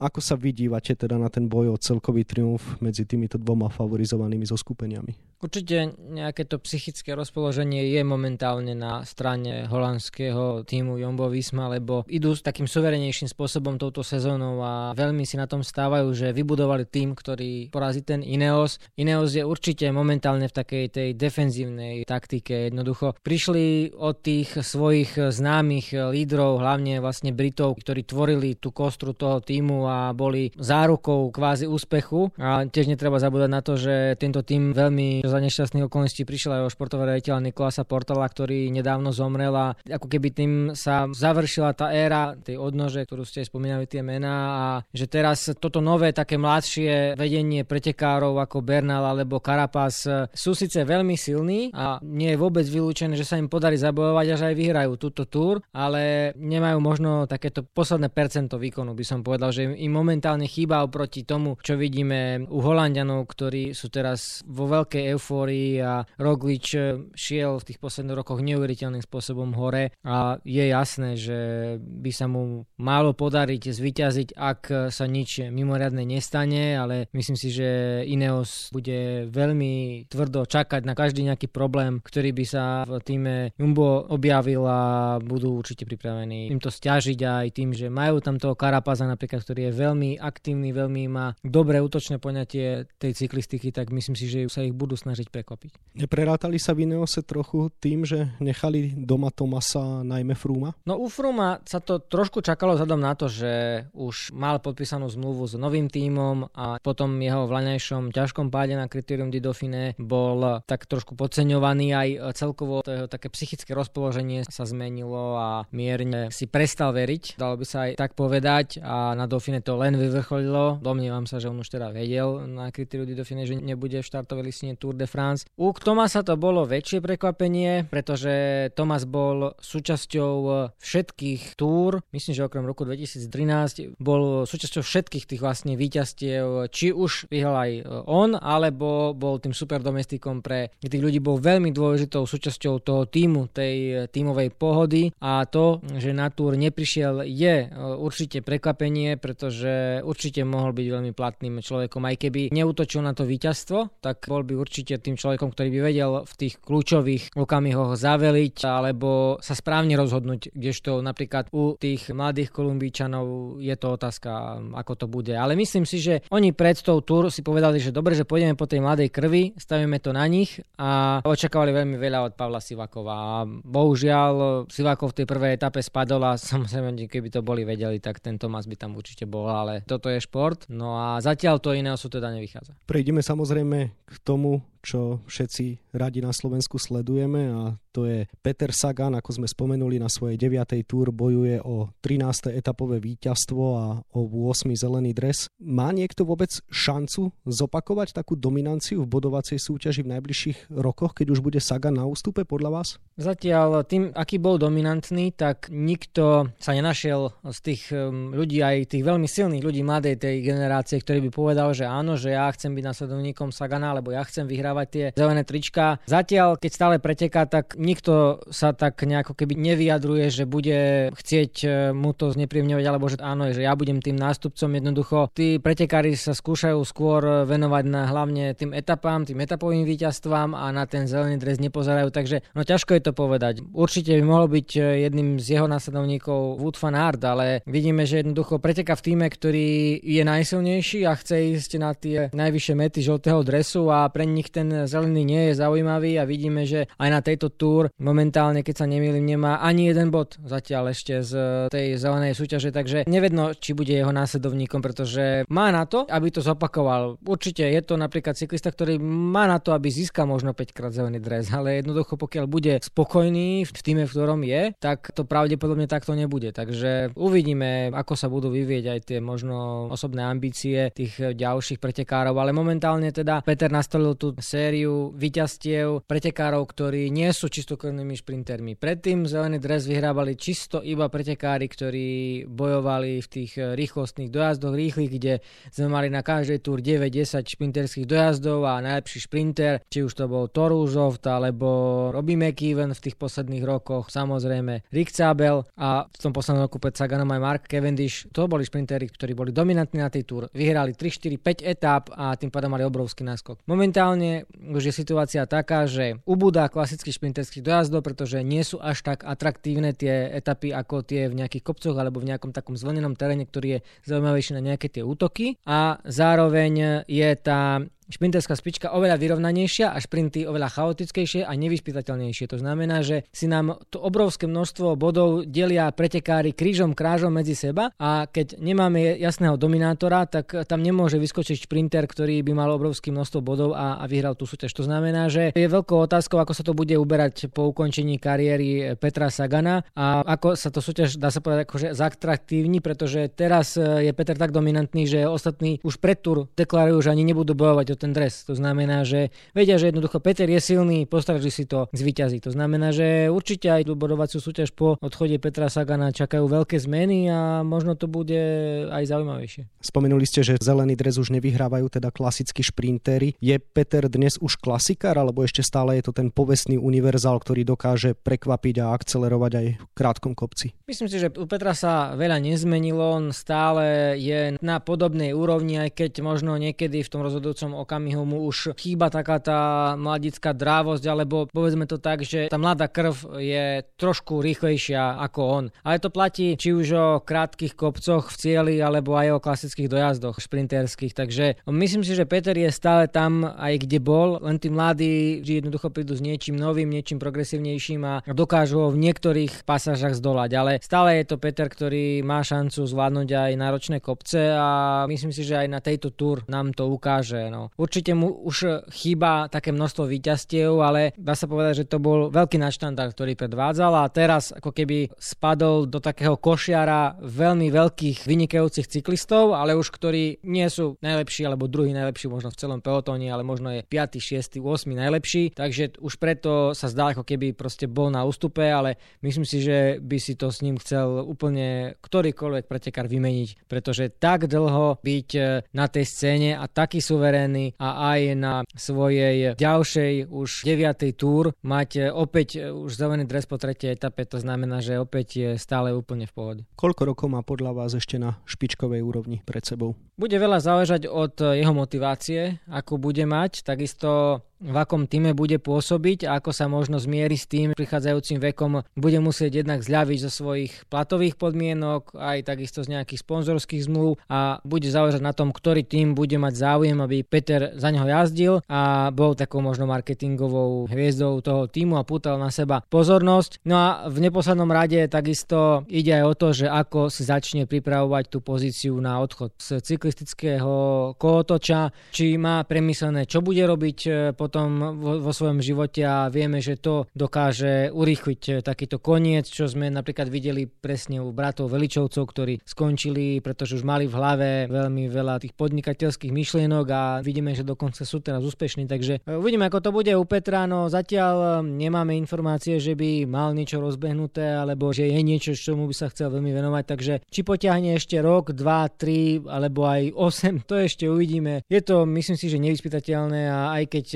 Ako 0.00 0.24
sa 0.24 0.32
vydívate 0.32 0.96
teda 0.96 1.20
na 1.20 1.28
ten 1.28 1.44
boj 1.44 1.72
o 1.72 1.76
celkový 1.76 2.24
triumf 2.24 2.80
medzi 2.80 3.04
týmito 3.04 3.36
dvoma 3.36 3.68
favorizovanými 3.68 4.48
zoskupeniami? 4.48 5.29
Určite 5.40 5.96
nejaké 5.96 6.44
to 6.44 6.60
psychické 6.60 7.16
rozpoloženie 7.16 7.88
je 7.96 8.04
momentálne 8.04 8.76
na 8.76 9.08
strane 9.08 9.64
holandského 9.72 10.68
týmu 10.68 11.00
Jumbo 11.00 11.32
Visma, 11.32 11.72
lebo 11.72 12.04
idú 12.12 12.36
s 12.36 12.44
takým 12.44 12.68
suverenejším 12.68 13.24
spôsobom 13.24 13.80
touto 13.80 14.04
sezónou 14.04 14.60
a 14.60 14.92
veľmi 14.92 15.24
si 15.24 15.40
na 15.40 15.48
tom 15.48 15.64
stávajú, 15.64 16.12
že 16.12 16.36
vybudovali 16.36 16.84
tým, 16.84 17.16
ktorý 17.16 17.72
porazí 17.72 18.04
ten 18.04 18.20
Ineos. 18.20 18.76
Ineos 19.00 19.32
je 19.32 19.40
určite 19.40 19.88
momentálne 19.88 20.44
v 20.44 20.56
takej 20.60 20.84
tej 20.92 21.08
defenzívnej 21.16 22.04
taktike. 22.04 22.68
Jednoducho 22.68 23.16
prišli 23.24 23.96
od 23.96 24.20
tých 24.20 24.60
svojich 24.60 25.16
známych 25.16 25.96
lídrov, 25.96 26.60
hlavne 26.60 27.00
vlastne 27.00 27.32
Britov, 27.32 27.80
ktorí 27.80 28.04
tvorili 28.04 28.60
tú 28.60 28.76
kostru 28.76 29.16
toho 29.16 29.40
týmu 29.40 29.88
a 29.88 30.12
boli 30.12 30.52
zárukou 30.52 31.32
kvázi 31.32 31.64
úspechu. 31.64 32.28
A 32.36 32.68
tiež 32.68 32.92
netreba 32.92 33.16
zabúdať 33.16 33.48
na 33.48 33.64
to, 33.64 33.80
že 33.80 34.20
tento 34.20 34.44
tým 34.44 34.76
veľmi 34.76 35.29
za 35.30 35.38
nešťastných 35.38 35.86
okolností 35.86 36.26
prišiel 36.26 36.60
aj 36.60 36.62
o 36.66 36.72
športového 36.74 37.14
rejiteľa 37.16 37.46
Nikolasa 37.46 37.86
Portala, 37.86 38.26
ktorý 38.26 38.68
nedávno 38.74 39.14
zomrel 39.14 39.54
a 39.54 39.78
ako 39.86 40.06
keby 40.10 40.28
tým 40.34 40.52
sa 40.74 41.06
završila 41.06 41.72
tá 41.78 41.94
éra 41.94 42.34
tej 42.34 42.58
odnože, 42.58 43.06
ktorú 43.06 43.22
ste 43.22 43.46
spomínali 43.46 43.86
tie 43.86 44.02
mená 44.02 44.34
a 44.50 44.64
že 44.90 45.06
teraz 45.06 45.48
toto 45.56 45.78
nové 45.78 46.10
také 46.10 46.36
mladšie 46.36 47.14
vedenie 47.14 47.62
pretekárov 47.62 48.36
ako 48.42 48.60
Bernal 48.60 49.06
alebo 49.06 49.38
Carapaz 49.38 50.04
sú 50.34 50.52
síce 50.52 50.82
veľmi 50.82 51.14
silní 51.14 51.70
a 51.70 52.02
nie 52.02 52.34
je 52.34 52.40
vôbec 52.40 52.66
vylúčené, 52.66 53.14
že 53.14 53.28
sa 53.28 53.38
im 53.38 53.46
podarí 53.46 53.78
zabojovať 53.78 54.26
až 54.34 54.40
aj 54.50 54.54
vyhrajú 54.58 54.92
túto 54.98 55.28
túr, 55.28 55.62
ale 55.70 56.34
nemajú 56.34 56.78
možno 56.82 57.10
takéto 57.30 57.62
posledné 57.62 58.10
percento 58.10 58.58
výkonu, 58.58 58.96
by 58.96 59.04
som 59.06 59.20
povedal, 59.22 59.54
že 59.54 59.68
im 59.68 59.92
momentálne 59.92 60.48
chýba 60.48 60.82
oproti 60.82 61.22
tomu, 61.22 61.54
čo 61.60 61.78
vidíme 61.78 62.42
u 62.48 62.58
Holandianov, 62.64 63.28
ktorí 63.30 63.76
sú 63.76 63.92
teraz 63.92 64.42
vo 64.48 64.66
veľkej 64.66 65.14
eufórii 65.20 65.84
a 65.84 66.08
Roglič 66.16 66.72
šiel 67.12 67.60
v 67.60 67.66
tých 67.68 67.76
posledných 67.76 68.16
rokoch 68.16 68.40
neuveriteľným 68.40 69.04
spôsobom 69.04 69.52
hore 69.52 69.92
a 70.00 70.40
je 70.48 70.64
jasné, 70.64 71.20
že 71.20 71.38
by 71.76 72.10
sa 72.16 72.24
mu 72.24 72.64
málo 72.80 73.12
podariť 73.12 73.68
zvyťaziť, 73.68 74.28
ak 74.32 74.88
sa 74.88 75.04
nič 75.04 75.44
mimoriadne 75.52 76.08
nestane, 76.08 76.80
ale 76.80 77.12
myslím 77.12 77.36
si, 77.36 77.52
že 77.52 78.00
Ineos 78.08 78.72
bude 78.72 79.28
veľmi 79.28 80.08
tvrdo 80.08 80.48
čakať 80.48 80.88
na 80.88 80.96
každý 80.96 81.28
nejaký 81.28 81.52
problém, 81.52 82.00
ktorý 82.00 82.32
by 82.32 82.44
sa 82.48 82.64
v 82.88 82.96
týme 83.04 83.34
Jumbo 83.60 84.08
objavil 84.08 84.64
a 84.64 84.80
budú 85.20 85.60
určite 85.60 85.84
pripravení 85.84 86.30
im 86.48 86.62
to 86.62 86.70
stiažiť 86.70 87.18
aj 87.20 87.46
tým, 87.52 87.74
že 87.74 87.90
majú 87.90 88.22
tam 88.22 88.38
toho 88.38 88.54
Karapaza 88.54 89.04
napríklad, 89.04 89.42
ktorý 89.42 89.68
je 89.68 89.72
veľmi 89.76 90.10
aktívny, 90.22 90.70
veľmi 90.70 91.02
má 91.10 91.34
dobré 91.42 91.82
útočné 91.82 92.22
poňatie 92.22 92.86
tej 92.96 93.12
cyklistiky, 93.12 93.74
tak 93.74 93.90
myslím 93.90 94.14
si, 94.14 94.30
že 94.30 94.46
sa 94.46 94.62
ich 94.62 94.72
budú 94.72 94.94
snažiť 94.94 95.09
snažiť 95.10 95.26
prekvapiť. 95.34 95.98
Neprerátali 95.98 96.62
sa 96.62 96.70
v 96.70 96.86
Ineose 96.86 97.26
trochu 97.26 97.74
tým, 97.82 98.06
že 98.06 98.30
nechali 98.38 98.94
doma 98.94 99.34
Tomasa 99.34 100.06
najmä 100.06 100.38
Fruma? 100.38 100.70
No 100.86 101.02
u 101.02 101.10
Fruma 101.10 101.58
sa 101.66 101.82
to 101.82 101.98
trošku 101.98 102.46
čakalo 102.46 102.78
vzhľadom 102.78 103.02
na 103.02 103.18
to, 103.18 103.26
že 103.26 103.84
už 103.90 104.30
mal 104.30 104.62
podpísanú 104.62 105.10
zmluvu 105.10 105.50
s 105.50 105.58
novým 105.58 105.90
tímom 105.90 106.46
a 106.54 106.78
potom 106.78 107.18
jeho 107.18 107.50
vlaňajšom 107.50 108.14
ťažkom 108.14 108.54
páde 108.54 108.78
na 108.78 108.86
kritérium 108.86 109.34
di 109.34 109.42
Dauphine 109.42 109.98
bol 109.98 110.62
tak 110.62 110.86
trošku 110.86 111.18
podceňovaný 111.18 111.90
aj 111.90 112.08
celkovo 112.38 112.86
to 112.86 112.94
jeho 112.94 113.08
také 113.10 113.26
psychické 113.34 113.74
rozpoloženie 113.74 114.46
sa 114.46 114.62
zmenilo 114.62 115.34
a 115.34 115.48
mierne 115.74 116.30
si 116.30 116.46
prestal 116.46 116.94
veriť, 116.94 117.34
dalo 117.34 117.58
by 117.58 117.66
sa 117.66 117.78
aj 117.88 117.90
tak 117.98 118.14
povedať 118.14 118.78
a 118.78 119.18
na 119.18 119.26
Dauphine 119.26 119.58
to 119.58 119.74
len 119.74 119.98
vyvrcholilo. 119.98 120.78
Domnievam 120.78 121.26
sa, 121.26 121.42
že 121.42 121.50
on 121.50 121.58
už 121.58 121.72
teda 121.72 121.90
vedel 121.90 122.46
na 122.46 122.70
kritériu 122.70 123.08
di 123.08 123.18
Dauphine, 123.18 123.48
že 123.48 123.58
nebude 123.58 123.98
v 123.98 124.06
štartovej 124.06 124.44
listine 124.46 124.76
Tour 124.76 124.94
de 125.00 125.08
France. 125.08 125.48
U 125.56 125.72
Tomasa 125.72 126.20
to 126.20 126.36
bolo 126.36 126.68
väčšie 126.68 127.00
prekvapenie, 127.00 127.88
pretože 127.88 128.68
Tomas 128.76 129.08
bol 129.08 129.56
súčasťou 129.56 130.32
všetkých 130.76 131.56
túr, 131.56 132.04
myslím, 132.12 132.36
že 132.36 132.44
okrem 132.44 132.68
roku 132.68 132.84
2013 132.84 133.96
bol 133.96 134.44
súčasťou 134.44 134.84
všetkých 134.84 135.24
tých 135.24 135.40
vlastne 135.40 135.80
víťazstiev, 135.80 136.68
či 136.68 136.92
už 136.92 137.32
vyhral 137.32 137.56
aj 137.56 137.72
on, 138.04 138.36
alebo 138.36 139.16
bol 139.16 139.38
tým 139.40 139.54
super 139.54 139.80
domestikom 139.80 140.44
pre 140.44 140.74
tých 140.82 141.00
ľudí, 141.00 141.22
bol 141.22 141.38
veľmi 141.38 141.70
dôležitou 141.70 142.26
súčasťou 142.26 142.82
toho 142.82 143.06
týmu, 143.06 143.48
tej 143.54 144.06
tímovej 144.10 144.50
pohody. 144.58 145.14
A 145.22 145.46
to, 145.46 145.78
že 145.96 146.10
na 146.10 146.28
túr 146.34 146.58
neprišiel 146.58 147.22
je 147.22 147.70
určite 147.96 148.42
prekvapenie, 148.42 149.14
pretože 149.14 150.02
určite 150.02 150.42
mohol 150.42 150.74
byť 150.74 150.86
veľmi 150.90 151.12
platným 151.14 151.62
človekom, 151.62 152.02
aj 152.10 152.16
keby 152.26 152.40
neutočil 152.50 153.06
na 153.06 153.14
to 153.14 153.22
víťazstvo, 153.22 154.02
tak 154.02 154.26
bol 154.26 154.42
by 154.42 154.58
určite 154.58 154.79
určite 154.80 155.04
tým 155.04 155.20
človekom, 155.20 155.52
ktorý 155.52 155.68
by 155.76 155.80
vedel 155.92 156.12
v 156.24 156.32
tých 156.40 156.56
kľúčových 156.64 157.36
okamihoch 157.36 158.00
zaveliť 158.00 158.56
alebo 158.64 159.36
sa 159.44 159.52
správne 159.52 159.92
rozhodnúť, 160.00 160.56
kdežto 160.56 161.04
napríklad 161.04 161.52
u 161.52 161.76
tých 161.76 162.08
mladých 162.08 162.48
Kolumbíčanov 162.48 163.60
je 163.60 163.76
to 163.76 163.92
otázka, 163.92 164.56
ako 164.72 164.92
to 164.96 165.06
bude. 165.06 165.36
Ale 165.36 165.52
myslím 165.52 165.84
si, 165.84 166.00
že 166.00 166.24
oni 166.32 166.56
pred 166.56 166.80
tou 166.80 167.04
túr 167.04 167.28
si 167.28 167.44
povedali, 167.44 167.76
že 167.76 167.92
dobre, 167.92 168.16
že 168.16 168.24
pôjdeme 168.24 168.56
po 168.56 168.64
tej 168.64 168.80
mladej 168.80 169.12
krvi, 169.12 169.52
stavíme 169.60 170.00
to 170.00 170.16
na 170.16 170.24
nich 170.24 170.56
a 170.80 171.20
očakávali 171.20 171.76
veľmi 171.76 172.00
veľa 172.00 172.32
od 172.32 172.32
Pavla 172.40 172.64
Sivakova. 172.64 173.12
A 173.12 173.34
bohužiaľ 173.44 174.64
Sivakov 174.72 175.12
v 175.12 175.16
tej 175.20 175.26
prvej 175.28 175.60
etape 175.60 175.84
spadol 175.84 176.24
a 176.24 176.40
samozrejme, 176.56 176.96
keby 177.04 177.28
to 177.28 177.44
boli 177.44 177.68
vedeli, 177.68 178.00
tak 178.00 178.24
ten 178.24 178.40
Tomas 178.40 178.64
by 178.64 178.80
tam 178.80 178.96
určite 178.96 179.28
bol, 179.28 179.44
ale 179.44 179.84
toto 179.84 180.08
je 180.08 180.16
šport. 180.16 180.64
No 180.72 180.96
a 180.96 181.20
zatiaľ 181.20 181.60
to 181.60 181.76
iného 181.76 182.00
sú 182.00 182.08
teda 182.08 182.32
nevychádza. 182.32 182.72
Prejdeme 182.88 183.20
samozrejme 183.20 183.78
k 183.92 184.16
tomu, 184.24 184.64
čo 184.80 185.20
všetci 185.28 185.92
radi 185.92 186.24
na 186.24 186.32
Slovensku 186.32 186.80
sledujeme 186.80 187.42
a 187.52 187.62
to 187.90 188.06
je 188.06 188.30
Peter 188.38 188.70
Sagan, 188.70 189.18
ako 189.18 189.42
sme 189.42 189.48
spomenuli 189.50 189.98
na 189.98 190.06
svojej 190.06 190.38
9. 190.38 190.86
túr, 190.86 191.10
bojuje 191.10 191.58
o 191.58 191.90
13. 192.06 192.54
etapové 192.54 193.02
víťazstvo 193.02 193.62
a 193.74 193.86
o 194.14 194.20
8. 194.46 194.70
zelený 194.78 195.10
dres. 195.10 195.50
Má 195.58 195.90
niekto 195.90 196.22
vôbec 196.22 196.54
šancu 196.70 197.34
zopakovať 197.42 198.14
takú 198.14 198.38
dominanciu 198.38 199.02
v 199.02 199.10
bodovacej 199.10 199.58
súťaži 199.58 200.06
v 200.06 200.16
najbližších 200.16 200.58
rokoch, 200.70 201.18
keď 201.18 201.34
už 201.34 201.42
bude 201.42 201.58
Sagan 201.58 201.98
na 201.98 202.06
ústupe 202.06 202.46
podľa 202.46 202.70
vás? 202.70 202.88
Zatiaľ 203.18 203.82
tým, 203.82 204.14
aký 204.14 204.38
bol 204.38 204.54
dominantný, 204.54 205.34
tak 205.34 205.66
nikto 205.74 206.54
sa 206.62 206.70
nenašiel 206.70 207.34
z 207.42 207.58
tých 207.58 207.90
um, 207.90 208.30
ľudí, 208.30 208.62
aj 208.62 208.94
tých 208.94 209.02
veľmi 209.02 209.26
silných 209.26 209.66
ľudí 209.66 209.82
mladej 209.82 210.14
tej 210.14 210.46
generácie, 210.46 211.02
ktorý 211.02 211.26
by 211.26 211.30
povedal, 211.34 211.74
že 211.74 211.90
áno, 211.90 212.14
že 212.14 212.38
ja 212.38 212.46
chcem 212.54 212.70
byť 212.70 212.84
nasledovníkom 212.86 213.50
Sagana, 213.50 213.90
alebo 213.90 214.14
ja 214.14 214.22
chcem 214.22 214.46
vyhrávať 214.70 214.86
tie 214.86 215.06
zelené 215.18 215.42
trička. 215.42 215.98
Zatiaľ, 216.06 216.54
keď 216.54 216.70
stále 216.70 216.96
preteká, 217.02 217.50
tak 217.50 217.74
nikto 217.74 218.38
sa 218.54 218.70
tak 218.70 219.02
nejako 219.02 219.34
keby 219.34 219.58
nevyjadruje, 219.58 220.30
že 220.30 220.44
bude 220.46 221.10
chcieť 221.18 221.52
e, 221.66 221.68
mu 221.90 222.14
to 222.14 222.30
znepríjemňovať, 222.30 222.84
alebo 222.86 223.10
že 223.10 223.18
áno, 223.18 223.50
že 223.50 223.66
ja 223.66 223.74
budem 223.74 223.98
tým 223.98 224.14
nástupcom. 224.14 224.70
Jednoducho, 224.70 225.18
tí 225.34 225.58
pretekári 225.58 226.14
sa 226.14 226.30
skúšajú 226.30 226.78
skôr 226.86 227.44
venovať 227.50 227.84
na 227.90 228.06
hlavne 228.06 228.54
tým 228.54 228.70
etapám, 228.70 229.26
tým 229.26 229.42
etapovým 229.42 229.82
víťazstvám 229.82 230.54
a 230.54 230.70
na 230.70 230.86
ten 230.86 231.10
zelený 231.10 231.42
dres 231.42 231.58
nepozerajú, 231.58 232.14
takže 232.14 232.46
no 232.54 232.62
ťažko 232.62 232.94
je 232.94 233.02
to 233.02 233.12
povedať. 233.12 233.66
Určite 233.74 234.14
by 234.14 234.22
mohol 234.22 234.46
byť 234.46 234.68
e, 234.78 234.80
jedným 235.10 235.42
z 235.42 235.58
jeho 235.58 235.66
následovníkov 235.66 236.62
Wood 236.62 236.78
van 236.78 236.94
Aert, 236.94 237.22
ale 237.26 237.66
vidíme, 237.66 238.06
že 238.06 238.22
jednoducho 238.22 238.62
preteká 238.62 238.94
v 238.94 239.04
týme, 239.10 239.26
ktorý 239.26 239.98
je 239.98 240.22
najsilnejší 240.22 241.02
a 241.08 241.18
chce 241.18 241.58
ísť 241.58 241.72
na 241.80 241.90
tie 241.96 242.30
najvyššie 242.30 242.74
mety 242.76 243.00
žltého 243.02 243.40
dresu 243.42 243.88
a 243.88 244.06
pre 244.12 244.28
nich 244.28 244.52
ten 244.52 244.59
zelený 244.84 245.22
nie 245.24 245.42
je 245.50 245.54
zaujímavý 245.56 246.20
a 246.20 246.28
vidíme, 246.28 246.68
že 246.68 246.90
aj 247.00 247.08
na 247.08 247.20
tejto 247.24 247.48
túr 247.48 247.88
momentálne, 247.96 248.60
keď 248.60 248.84
sa 248.84 248.86
nemýlim, 248.90 249.24
nemá 249.24 249.62
ani 249.64 249.88
jeden 249.88 250.12
bod 250.12 250.36
zatiaľ 250.42 250.92
ešte 250.92 251.24
z 251.24 251.32
tej 251.72 251.96
zelenej 251.96 252.36
súťaže, 252.36 252.74
takže 252.74 253.08
nevedno, 253.08 253.56
či 253.56 253.72
bude 253.72 253.94
jeho 253.94 254.10
následovníkom, 254.10 254.82
pretože 254.82 255.46
má 255.48 255.70
na 255.70 255.86
to, 255.86 256.04
aby 256.10 256.28
to 256.28 256.44
zopakoval. 256.44 257.16
Určite 257.22 257.64
je 257.64 257.80
to 257.84 257.94
napríklad 257.96 258.36
cyklista, 258.36 258.74
ktorý 258.74 258.98
má 259.00 259.46
na 259.46 259.62
to, 259.62 259.72
aby 259.72 259.88
získal 259.88 260.26
možno 260.26 260.52
5 260.52 260.76
krát 260.76 260.92
zelený 260.92 261.22
dres, 261.22 261.48
ale 261.54 261.80
jednoducho 261.80 262.18
pokiaľ 262.18 262.44
bude 262.50 262.76
spokojný 262.82 263.64
v 263.64 263.70
týme, 263.80 264.04
v 264.04 264.12
ktorom 264.12 264.40
je, 264.42 264.74
tak 264.76 265.14
to 265.14 265.22
pravdepodobne 265.24 265.86
takto 265.86 266.12
nebude. 266.18 266.50
Takže 266.50 267.14
uvidíme, 267.14 267.94
ako 267.94 268.14
sa 268.18 268.26
budú 268.26 268.50
vyvieť 268.50 268.84
aj 268.90 269.00
tie 269.06 269.18
možno 269.22 269.86
osobné 269.92 270.26
ambície 270.26 270.90
tých 270.90 271.36
ďalších 271.36 271.78
pretekárov, 271.78 272.34
ale 272.36 272.50
momentálne 272.50 273.12
teda 273.14 273.44
Peter 273.44 273.70
nastolil 273.70 274.16
tú 274.16 274.34
sériu 274.50 275.14
vyťastiev 275.14 276.10
pretekárov, 276.10 276.66
ktorí 276.66 277.14
nie 277.14 277.30
sú 277.30 277.46
čistokrvnými 277.46 278.18
šprintermi. 278.18 278.74
Predtým 278.74 279.30
zelený 279.30 279.62
dres 279.62 279.86
vyhrávali 279.86 280.34
čisto 280.34 280.82
iba 280.82 281.06
pretekári, 281.06 281.70
ktorí 281.70 282.08
bojovali 282.50 283.22
v 283.22 283.28
tých 283.30 283.52
rýchlostných 283.54 284.32
dojazdoch 284.34 284.74
rýchlych, 284.74 285.10
kde 285.14 285.34
sme 285.70 285.88
mali 285.94 286.10
na 286.10 286.26
každej 286.26 286.58
túr 286.58 286.82
9-10 286.82 287.46
šprinterských 287.46 288.10
dojazdov 288.10 288.66
a 288.66 288.82
najlepší 288.82 289.30
šprinter, 289.30 289.86
či 289.86 290.02
už 290.02 290.12
to 290.18 290.26
bol 290.26 290.50
Torúzoft 290.50 291.22
alebo 291.30 291.68
Robbie 292.10 292.34
McEwen 292.34 292.90
v 292.90 293.04
tých 293.06 293.14
posledných 293.20 293.62
rokoch, 293.62 294.10
samozrejme 294.10 294.90
Rick 294.90 295.14
Zabel 295.14 295.62
a 295.78 296.08
v 296.08 296.18
tom 296.18 296.32
poslednom 296.34 296.66
roku 296.66 296.82
pred 296.82 296.96
Saganom 296.96 297.28
aj 297.30 297.40
Mark 297.40 297.62
Cavendish. 297.68 298.26
To 298.34 298.50
boli 298.50 298.66
šprintery, 298.66 299.06
ktorí 299.06 299.36
boli 299.36 299.54
dominantní 299.54 300.00
na 300.00 300.10
tej 300.10 300.24
túr. 300.26 300.42
Vyhrali 300.50 300.96
3, 300.96 301.38
4, 301.38 301.38
5 301.38 301.62
etáp 301.62 302.10
a 302.16 302.34
tým 302.34 302.48
pádom 302.48 302.72
mali 302.72 302.82
obrovský 302.82 303.22
náskok. 303.22 303.62
Momentálne 303.68 304.39
už 304.48 304.90
je 304.90 304.94
situácia 304.94 305.42
taká, 305.44 305.84
že 305.84 306.20
ubúda 306.28 306.68
klasických 306.70 307.16
šprinterských 307.16 307.64
dojazdov, 307.64 308.04
pretože 308.04 308.40
nie 308.40 308.62
sú 308.62 308.78
až 308.80 309.04
tak 309.04 309.24
atraktívne 309.26 309.92
tie 309.92 310.30
etapy 310.30 310.72
ako 310.72 311.02
tie 311.04 311.28
v 311.28 311.38
nejakých 311.40 311.64
kopcoch 311.64 311.96
alebo 311.96 312.20
v 312.20 312.32
nejakom 312.32 312.54
takom 312.54 312.78
zvlnenom 312.78 313.16
teréne, 313.16 313.44
ktorý 313.44 313.78
je 313.78 313.84
zaujímavejší 314.08 314.52
na 314.56 314.62
nejaké 314.62 314.88
tie 314.88 315.04
útoky. 315.04 315.60
A 315.66 316.00
zároveň 316.06 317.04
je 317.08 317.30
tá 317.40 317.84
šprinterská 318.10 318.58
spička 318.58 318.92
oveľa 318.92 319.16
vyrovnanejšia 319.16 319.94
a 319.94 319.98
šprinty 320.02 320.44
oveľa 320.44 320.68
chaotickejšie 320.74 321.46
a 321.46 321.52
nevyspytateľnejšie. 321.54 322.50
To 322.50 322.58
znamená, 322.58 323.06
že 323.06 323.24
si 323.30 323.46
nám 323.46 323.78
to 323.88 324.02
obrovské 324.02 324.50
množstvo 324.50 324.98
bodov 324.98 325.46
delia 325.46 325.88
pretekári 325.94 326.50
krížom 326.50 326.92
krážom 326.92 327.30
medzi 327.30 327.54
seba 327.54 327.94
a 327.96 328.26
keď 328.26 328.58
nemáme 328.58 329.16
jasného 329.16 329.54
dominátora, 329.54 330.26
tak 330.26 330.66
tam 330.66 330.82
nemôže 330.82 331.16
vyskočiť 331.22 331.70
šprinter, 331.70 332.04
ktorý 332.10 332.42
by 332.42 332.52
mal 332.52 332.70
obrovské 332.74 333.14
množstvo 333.14 333.40
bodov 333.40 333.78
a, 333.78 334.02
a 334.02 334.04
vyhral 334.10 334.34
tú 334.34 334.44
súťaž. 334.44 334.74
To 334.74 334.84
znamená, 334.84 335.30
že 335.30 335.54
je 335.54 335.66
veľkou 335.70 335.96
otázkou, 336.10 336.42
ako 336.42 336.52
sa 336.52 336.66
to 336.66 336.74
bude 336.74 336.92
uberať 336.98 337.46
po 337.54 337.70
ukončení 337.70 338.18
kariéry 338.18 338.98
Petra 338.98 339.30
Sagana 339.30 339.86
a 339.94 340.26
ako 340.26 340.58
sa 340.58 340.74
to 340.74 340.82
súťaž, 340.82 341.14
dá 341.16 341.30
sa 341.30 341.38
povedať, 341.38 341.68
akože 341.68 341.88
zatraktívni, 341.94 342.82
pretože 342.82 343.30
teraz 343.30 343.78
je 343.78 344.10
Peter 344.10 344.34
tak 344.34 344.50
dominantný, 344.50 345.06
že 345.06 345.28
ostatní 345.28 345.78
už 345.86 346.02
pred 346.02 346.18
tur 346.18 346.50
deklarujú, 346.58 347.06
že 347.06 347.12
ani 347.12 347.22
nebudú 347.22 347.54
bojovať 347.54 347.86
o 347.94 347.99
ten 348.00 348.16
dres. 348.16 348.48
To 348.48 348.56
znamená, 348.56 349.04
že 349.04 349.28
vedia, 349.52 349.76
že 349.76 349.92
jednoducho 349.92 350.24
Peter 350.24 350.48
je 350.48 350.56
silný, 350.56 351.04
postaraží 351.04 351.52
si 351.52 351.68
to 351.68 351.92
zvyťazí. 351.92 352.40
To 352.48 352.50
znamená, 352.56 352.96
že 352.96 353.28
určite 353.28 353.68
aj 353.68 353.84
tú 353.84 353.92
bodovaciu 353.92 354.40
súťaž 354.40 354.72
po 354.72 354.96
odchode 355.04 355.36
Petra 355.36 355.68
Sagana 355.68 356.08
čakajú 356.10 356.48
veľké 356.48 356.80
zmeny 356.80 357.28
a 357.28 357.60
možno 357.60 357.92
to 357.92 358.08
bude 358.08 358.40
aj 358.88 359.04
zaujímavejšie. 359.04 359.68
Spomenuli 359.84 360.24
ste, 360.24 360.40
že 360.40 360.56
zelený 360.56 360.96
dres 360.96 361.20
už 361.20 361.28
nevyhrávajú 361.36 361.92
teda 361.92 362.08
klasickí 362.08 362.64
šprintéri. 362.64 363.36
Je 363.44 363.60
Peter 363.60 364.08
dnes 364.08 364.40
už 364.40 364.56
klasikár, 364.56 365.20
alebo 365.20 365.44
ešte 365.44 365.60
stále 365.60 366.00
je 366.00 366.08
to 366.08 366.16
ten 366.16 366.32
povestný 366.32 366.80
univerzál, 366.80 367.36
ktorý 367.36 367.68
dokáže 367.68 368.16
prekvapiť 368.16 368.74
a 368.80 368.96
akcelerovať 368.96 369.52
aj 369.52 369.66
v 369.76 369.84
krátkom 369.92 370.32
kopci? 370.32 370.72
Myslím 370.88 371.08
si, 371.10 371.20
že 371.20 371.28
u 371.34 371.44
Petra 371.44 371.76
sa 371.76 372.14
veľa 372.16 372.40
nezmenilo, 372.40 373.02
on 373.02 373.34
stále 373.34 374.16
je 374.16 374.56
na 374.62 374.78
podobnej 374.78 375.34
úrovni, 375.34 375.82
aj 375.82 375.90
keď 375.98 376.12
možno 376.22 376.54
niekedy 376.56 377.02
v 377.02 377.10
tom 377.10 377.26
rozhodujúcom 377.26 377.74
okamihu 377.90 378.22
už 378.46 378.78
chýba 378.78 379.10
taká 379.10 379.42
tá 379.42 379.60
mladická 379.98 380.54
drávosť, 380.54 381.04
alebo 381.10 381.50
povedzme 381.50 381.90
to 381.90 381.98
tak, 381.98 382.22
že 382.22 382.46
tá 382.46 382.54
mladá 382.54 382.86
krv 382.86 383.34
je 383.42 383.82
trošku 383.98 384.38
rýchlejšia 384.38 385.18
ako 385.18 385.40
on. 385.42 385.64
Ale 385.82 385.98
to 385.98 386.14
platí 386.14 386.54
či 386.54 386.70
už 386.70 386.86
o 386.94 387.08
krátkých 387.18 387.74
kopcoch 387.74 388.30
v 388.30 388.38
cieli, 388.38 388.76
alebo 388.78 389.18
aj 389.18 389.28
o 389.34 389.42
klasických 389.42 389.90
dojazdoch 389.90 390.38
šprinterských. 390.38 391.18
Takže 391.18 391.66
myslím 391.66 392.06
si, 392.06 392.14
že 392.14 392.30
Peter 392.30 392.54
je 392.54 392.70
stále 392.70 393.10
tam 393.10 393.42
aj 393.42 393.82
kde 393.82 393.98
bol, 393.98 394.38
len 394.38 394.62
tí 394.62 394.70
mladí 394.70 395.42
jednoducho 395.42 395.90
prídu 395.90 396.14
s 396.14 396.22
niečím 396.22 396.54
novým, 396.54 396.86
niečím 396.86 397.18
progresívnejším 397.18 398.00
a 398.06 398.14
dokážu 398.30 398.86
ho 398.86 398.88
v 398.94 399.02
niektorých 399.02 399.66
pasážach 399.66 400.14
zdolať. 400.14 400.50
Ale 400.54 400.72
stále 400.78 401.18
je 401.18 401.34
to 401.34 401.42
Peter, 401.42 401.66
ktorý 401.66 402.22
má 402.22 402.46
šancu 402.46 402.86
zvládnuť 402.86 403.28
aj 403.34 403.52
náročné 403.58 403.98
kopce 403.98 404.54
a 404.54 405.02
myslím 405.10 405.34
si, 405.34 405.42
že 405.42 405.58
aj 405.58 405.68
na 405.68 405.80
tejto 405.82 406.14
túr 406.14 406.46
nám 406.46 406.70
to 406.70 406.86
ukáže. 406.86 407.50
No. 407.50 407.69
Určite 407.76 408.12
mu 408.16 408.32
už 408.46 408.88
chýba 408.90 409.46
také 409.52 409.70
množstvo 409.70 410.08
výťastiev, 410.08 410.80
ale 410.80 411.12
dá 411.18 411.36
sa 411.36 411.44
povedať, 411.44 411.84
že 411.84 411.88
to 411.90 411.98
bol 412.00 412.32
veľký 412.32 412.56
nadštandard, 412.56 413.12
ktorý 413.12 413.36
predvádzal 413.36 413.92
a 414.00 414.12
teraz 414.12 414.54
ako 414.56 414.72
keby 414.72 415.12
spadol 415.20 415.84
do 415.84 416.00
takého 416.00 416.40
košiara 416.40 417.20
veľmi 417.20 417.68
veľkých 417.68 418.24
vynikajúcich 418.24 418.88
cyklistov, 418.88 419.52
ale 419.52 419.76
už 419.76 419.92
ktorí 419.92 420.40
nie 420.48 420.66
sú 420.72 420.96
najlepší 421.04 421.44
alebo 421.44 421.68
druhý 421.68 421.92
najlepší 421.92 422.32
možno 422.32 422.48
v 422.52 422.60
celom 422.60 422.80
pelotóne, 422.80 423.28
ale 423.28 423.44
možno 423.44 423.68
je 423.74 423.84
5., 423.84 424.20
6., 424.20 424.62
8. 424.62 424.88
najlepší, 424.92 425.52
takže 425.52 426.00
už 426.00 426.16
preto 426.16 426.72
sa 426.72 426.88
zdá 426.88 427.12
ako 427.12 427.26
keby 427.28 427.52
proste 427.52 427.84
bol 427.84 428.08
na 428.08 428.24
ústupe, 428.24 428.64
ale 428.64 428.96
myslím 429.20 429.44
si, 429.44 429.60
že 429.60 430.00
by 430.00 430.16
si 430.16 430.36
to 430.40 430.48
s 430.48 430.64
ním 430.64 430.80
chcel 430.80 431.24
úplne 431.24 431.98
ktorýkoľvek 432.00 432.64
pretekár 432.64 433.06
vymeniť, 433.10 433.68
pretože 433.68 434.08
tak 434.16 434.48
dlho 434.48 435.00
byť 435.04 435.28
na 435.76 435.86
tej 435.88 436.04
scéne 436.08 436.50
a 436.56 436.64
taký 436.64 437.04
suverénny 437.04 437.59
a 437.76 438.16
aj 438.16 438.20
na 438.36 438.54
svojej 438.72 439.54
ďalšej 439.56 440.28
už 440.28 440.50
9. 440.64 441.12
túr 441.16 441.52
mať 441.60 442.10
opäť 442.12 442.72
už 442.72 442.90
zelený 442.94 443.24
dres 443.26 443.44
po 443.44 443.60
tretej 443.60 443.94
etape, 443.94 444.24
to 444.24 444.40
znamená, 444.40 444.80
že 444.80 445.00
opäť 445.00 445.26
je 445.36 445.50
stále 445.60 445.92
úplne 445.92 446.24
v 446.24 446.32
pohode. 446.32 446.62
Koľko 446.76 447.02
rokov 447.14 447.26
má 447.30 447.40
podľa 447.44 447.72
vás 447.76 447.92
ešte 447.92 448.16
na 448.16 448.40
špičkovej 448.48 449.00
úrovni 449.04 449.42
pred 449.44 449.62
sebou? 449.64 449.96
Bude 450.16 450.36
veľa 450.36 450.60
záležať 450.60 451.08
od 451.08 451.40
jeho 451.40 451.72
motivácie, 451.72 452.60
ako 452.68 453.00
bude 453.00 453.24
mať. 453.24 453.64
Takisto 453.64 454.44
v 454.60 454.76
akom 454.76 455.08
týme 455.08 455.32
bude 455.32 455.56
pôsobiť 455.56 456.28
a 456.28 456.36
ako 456.36 456.52
sa 456.52 456.68
možno 456.68 457.00
zmieri 457.00 457.32
s 457.32 457.48
tým 457.48 457.72
prichádzajúcim 457.72 458.36
vekom. 458.52 458.84
Bude 458.92 459.16
musieť 459.24 459.64
jednak 459.64 459.80
zľaviť 459.80 460.18
zo 460.20 460.30
svojich 460.30 460.84
platových 460.92 461.40
podmienok, 461.40 462.12
aj 462.12 462.44
takisto 462.44 462.84
z 462.84 462.92
nejakých 462.92 463.24
sponzorských 463.24 463.88
zmluv 463.88 464.20
a 464.28 464.60
bude 464.68 464.84
záležať 464.92 465.24
na 465.24 465.32
tom, 465.32 465.48
ktorý 465.48 465.80
tým 465.80 466.12
bude 466.12 466.36
mať 466.36 466.60
záujem, 466.60 467.00
aby 467.00 467.24
Peter 467.24 467.72
za 467.72 467.88
neho 467.88 468.04
jazdil 468.04 468.60
a 468.68 469.08
bol 469.08 469.32
takou 469.32 469.64
možno 469.64 469.88
marketingovou 469.88 470.92
hviezdou 470.92 471.40
toho 471.40 471.64
týmu 471.64 471.96
a 471.96 472.04
pútal 472.04 472.36
na 472.36 472.52
seba 472.52 472.84
pozornosť. 472.84 473.64
No 473.64 473.80
a 473.80 473.88
v 474.12 474.28
neposlednom 474.28 474.68
rade 474.68 475.00
takisto 475.08 475.88
ide 475.88 476.20
aj 476.20 476.24
o 476.28 476.34
to, 476.36 476.48
že 476.52 476.66
ako 476.68 477.08
si 477.08 477.24
začne 477.24 477.64
pripravovať 477.64 478.28
tú 478.28 478.44
pozíciu 478.44 479.00
na 479.00 479.24
odchod 479.24 479.56
z 479.56 479.80
cyklistického 479.80 480.72
kolotoča, 481.16 481.96
či 482.12 482.36
má 482.36 482.60
premyslené, 482.68 483.24
čo 483.24 483.40
bude 483.40 483.64
robiť 483.64 483.98
po 484.36 484.49
potom 484.50 484.98
vo, 484.98 485.22
vo 485.22 485.30
svojom 485.30 485.62
živote 485.62 486.02
a 486.02 486.26
vieme, 486.26 486.58
že 486.58 486.74
to 486.74 487.06
dokáže 487.14 487.94
urýchliť 487.94 488.42
eh, 488.50 488.54
takýto 488.66 488.98
koniec, 488.98 489.46
čo 489.46 489.70
sme 489.70 489.86
napríklad 489.94 490.26
videli 490.26 490.66
presne 490.66 491.22
u 491.22 491.30
bratov 491.30 491.70
Veličovcov, 491.70 492.18
ktorí 492.26 492.58
skončili, 492.66 493.38
pretože 493.38 493.78
už 493.78 493.86
mali 493.86 494.10
v 494.10 494.18
hlave 494.18 494.50
veľmi 494.66 495.06
veľa 495.06 495.38
tých 495.38 495.54
podnikateľských 495.54 496.34
myšlienok 496.34 496.86
a 496.90 497.02
vidíme, 497.22 497.54
že 497.54 497.62
dokonca 497.62 498.02
sú 498.02 498.18
teraz 498.18 498.42
úspešní. 498.42 498.90
Takže 498.90 499.22
eh, 499.22 499.38
uvidíme, 499.38 499.70
ako 499.70 499.78
to 499.78 499.90
bude 499.94 500.10
u 500.10 500.26
Petra. 500.26 500.66
No 500.66 500.90
zatiaľ 500.90 501.62
eh, 501.62 501.86
nemáme 501.86 502.18
informácie, 502.18 502.82
že 502.82 502.98
by 502.98 503.30
mal 503.30 503.54
niečo 503.54 503.78
rozbehnuté 503.78 504.58
alebo 504.58 504.90
že 504.90 505.06
je 505.06 505.20
niečo, 505.22 505.54
čomu 505.54 505.86
by 505.86 505.94
sa 505.94 506.10
chcel 506.10 506.34
veľmi 506.34 506.50
venovať. 506.50 506.84
Takže 506.90 507.14
či 507.30 507.46
potiahne 507.46 507.94
ešte 507.94 508.18
rok, 508.18 508.50
dva, 508.50 508.90
tri 508.90 509.38
alebo 509.46 509.86
aj 509.86 510.10
8, 510.10 510.66
to 510.66 510.74
ešte 510.74 511.06
uvidíme. 511.06 511.62
Je 511.70 511.78
to, 511.86 512.02
myslím 512.02 512.34
si, 512.34 512.50
že 512.50 512.58
nevyspytateľné 512.58 513.46
a 513.46 513.78
aj 513.78 513.84
keď 513.86 514.06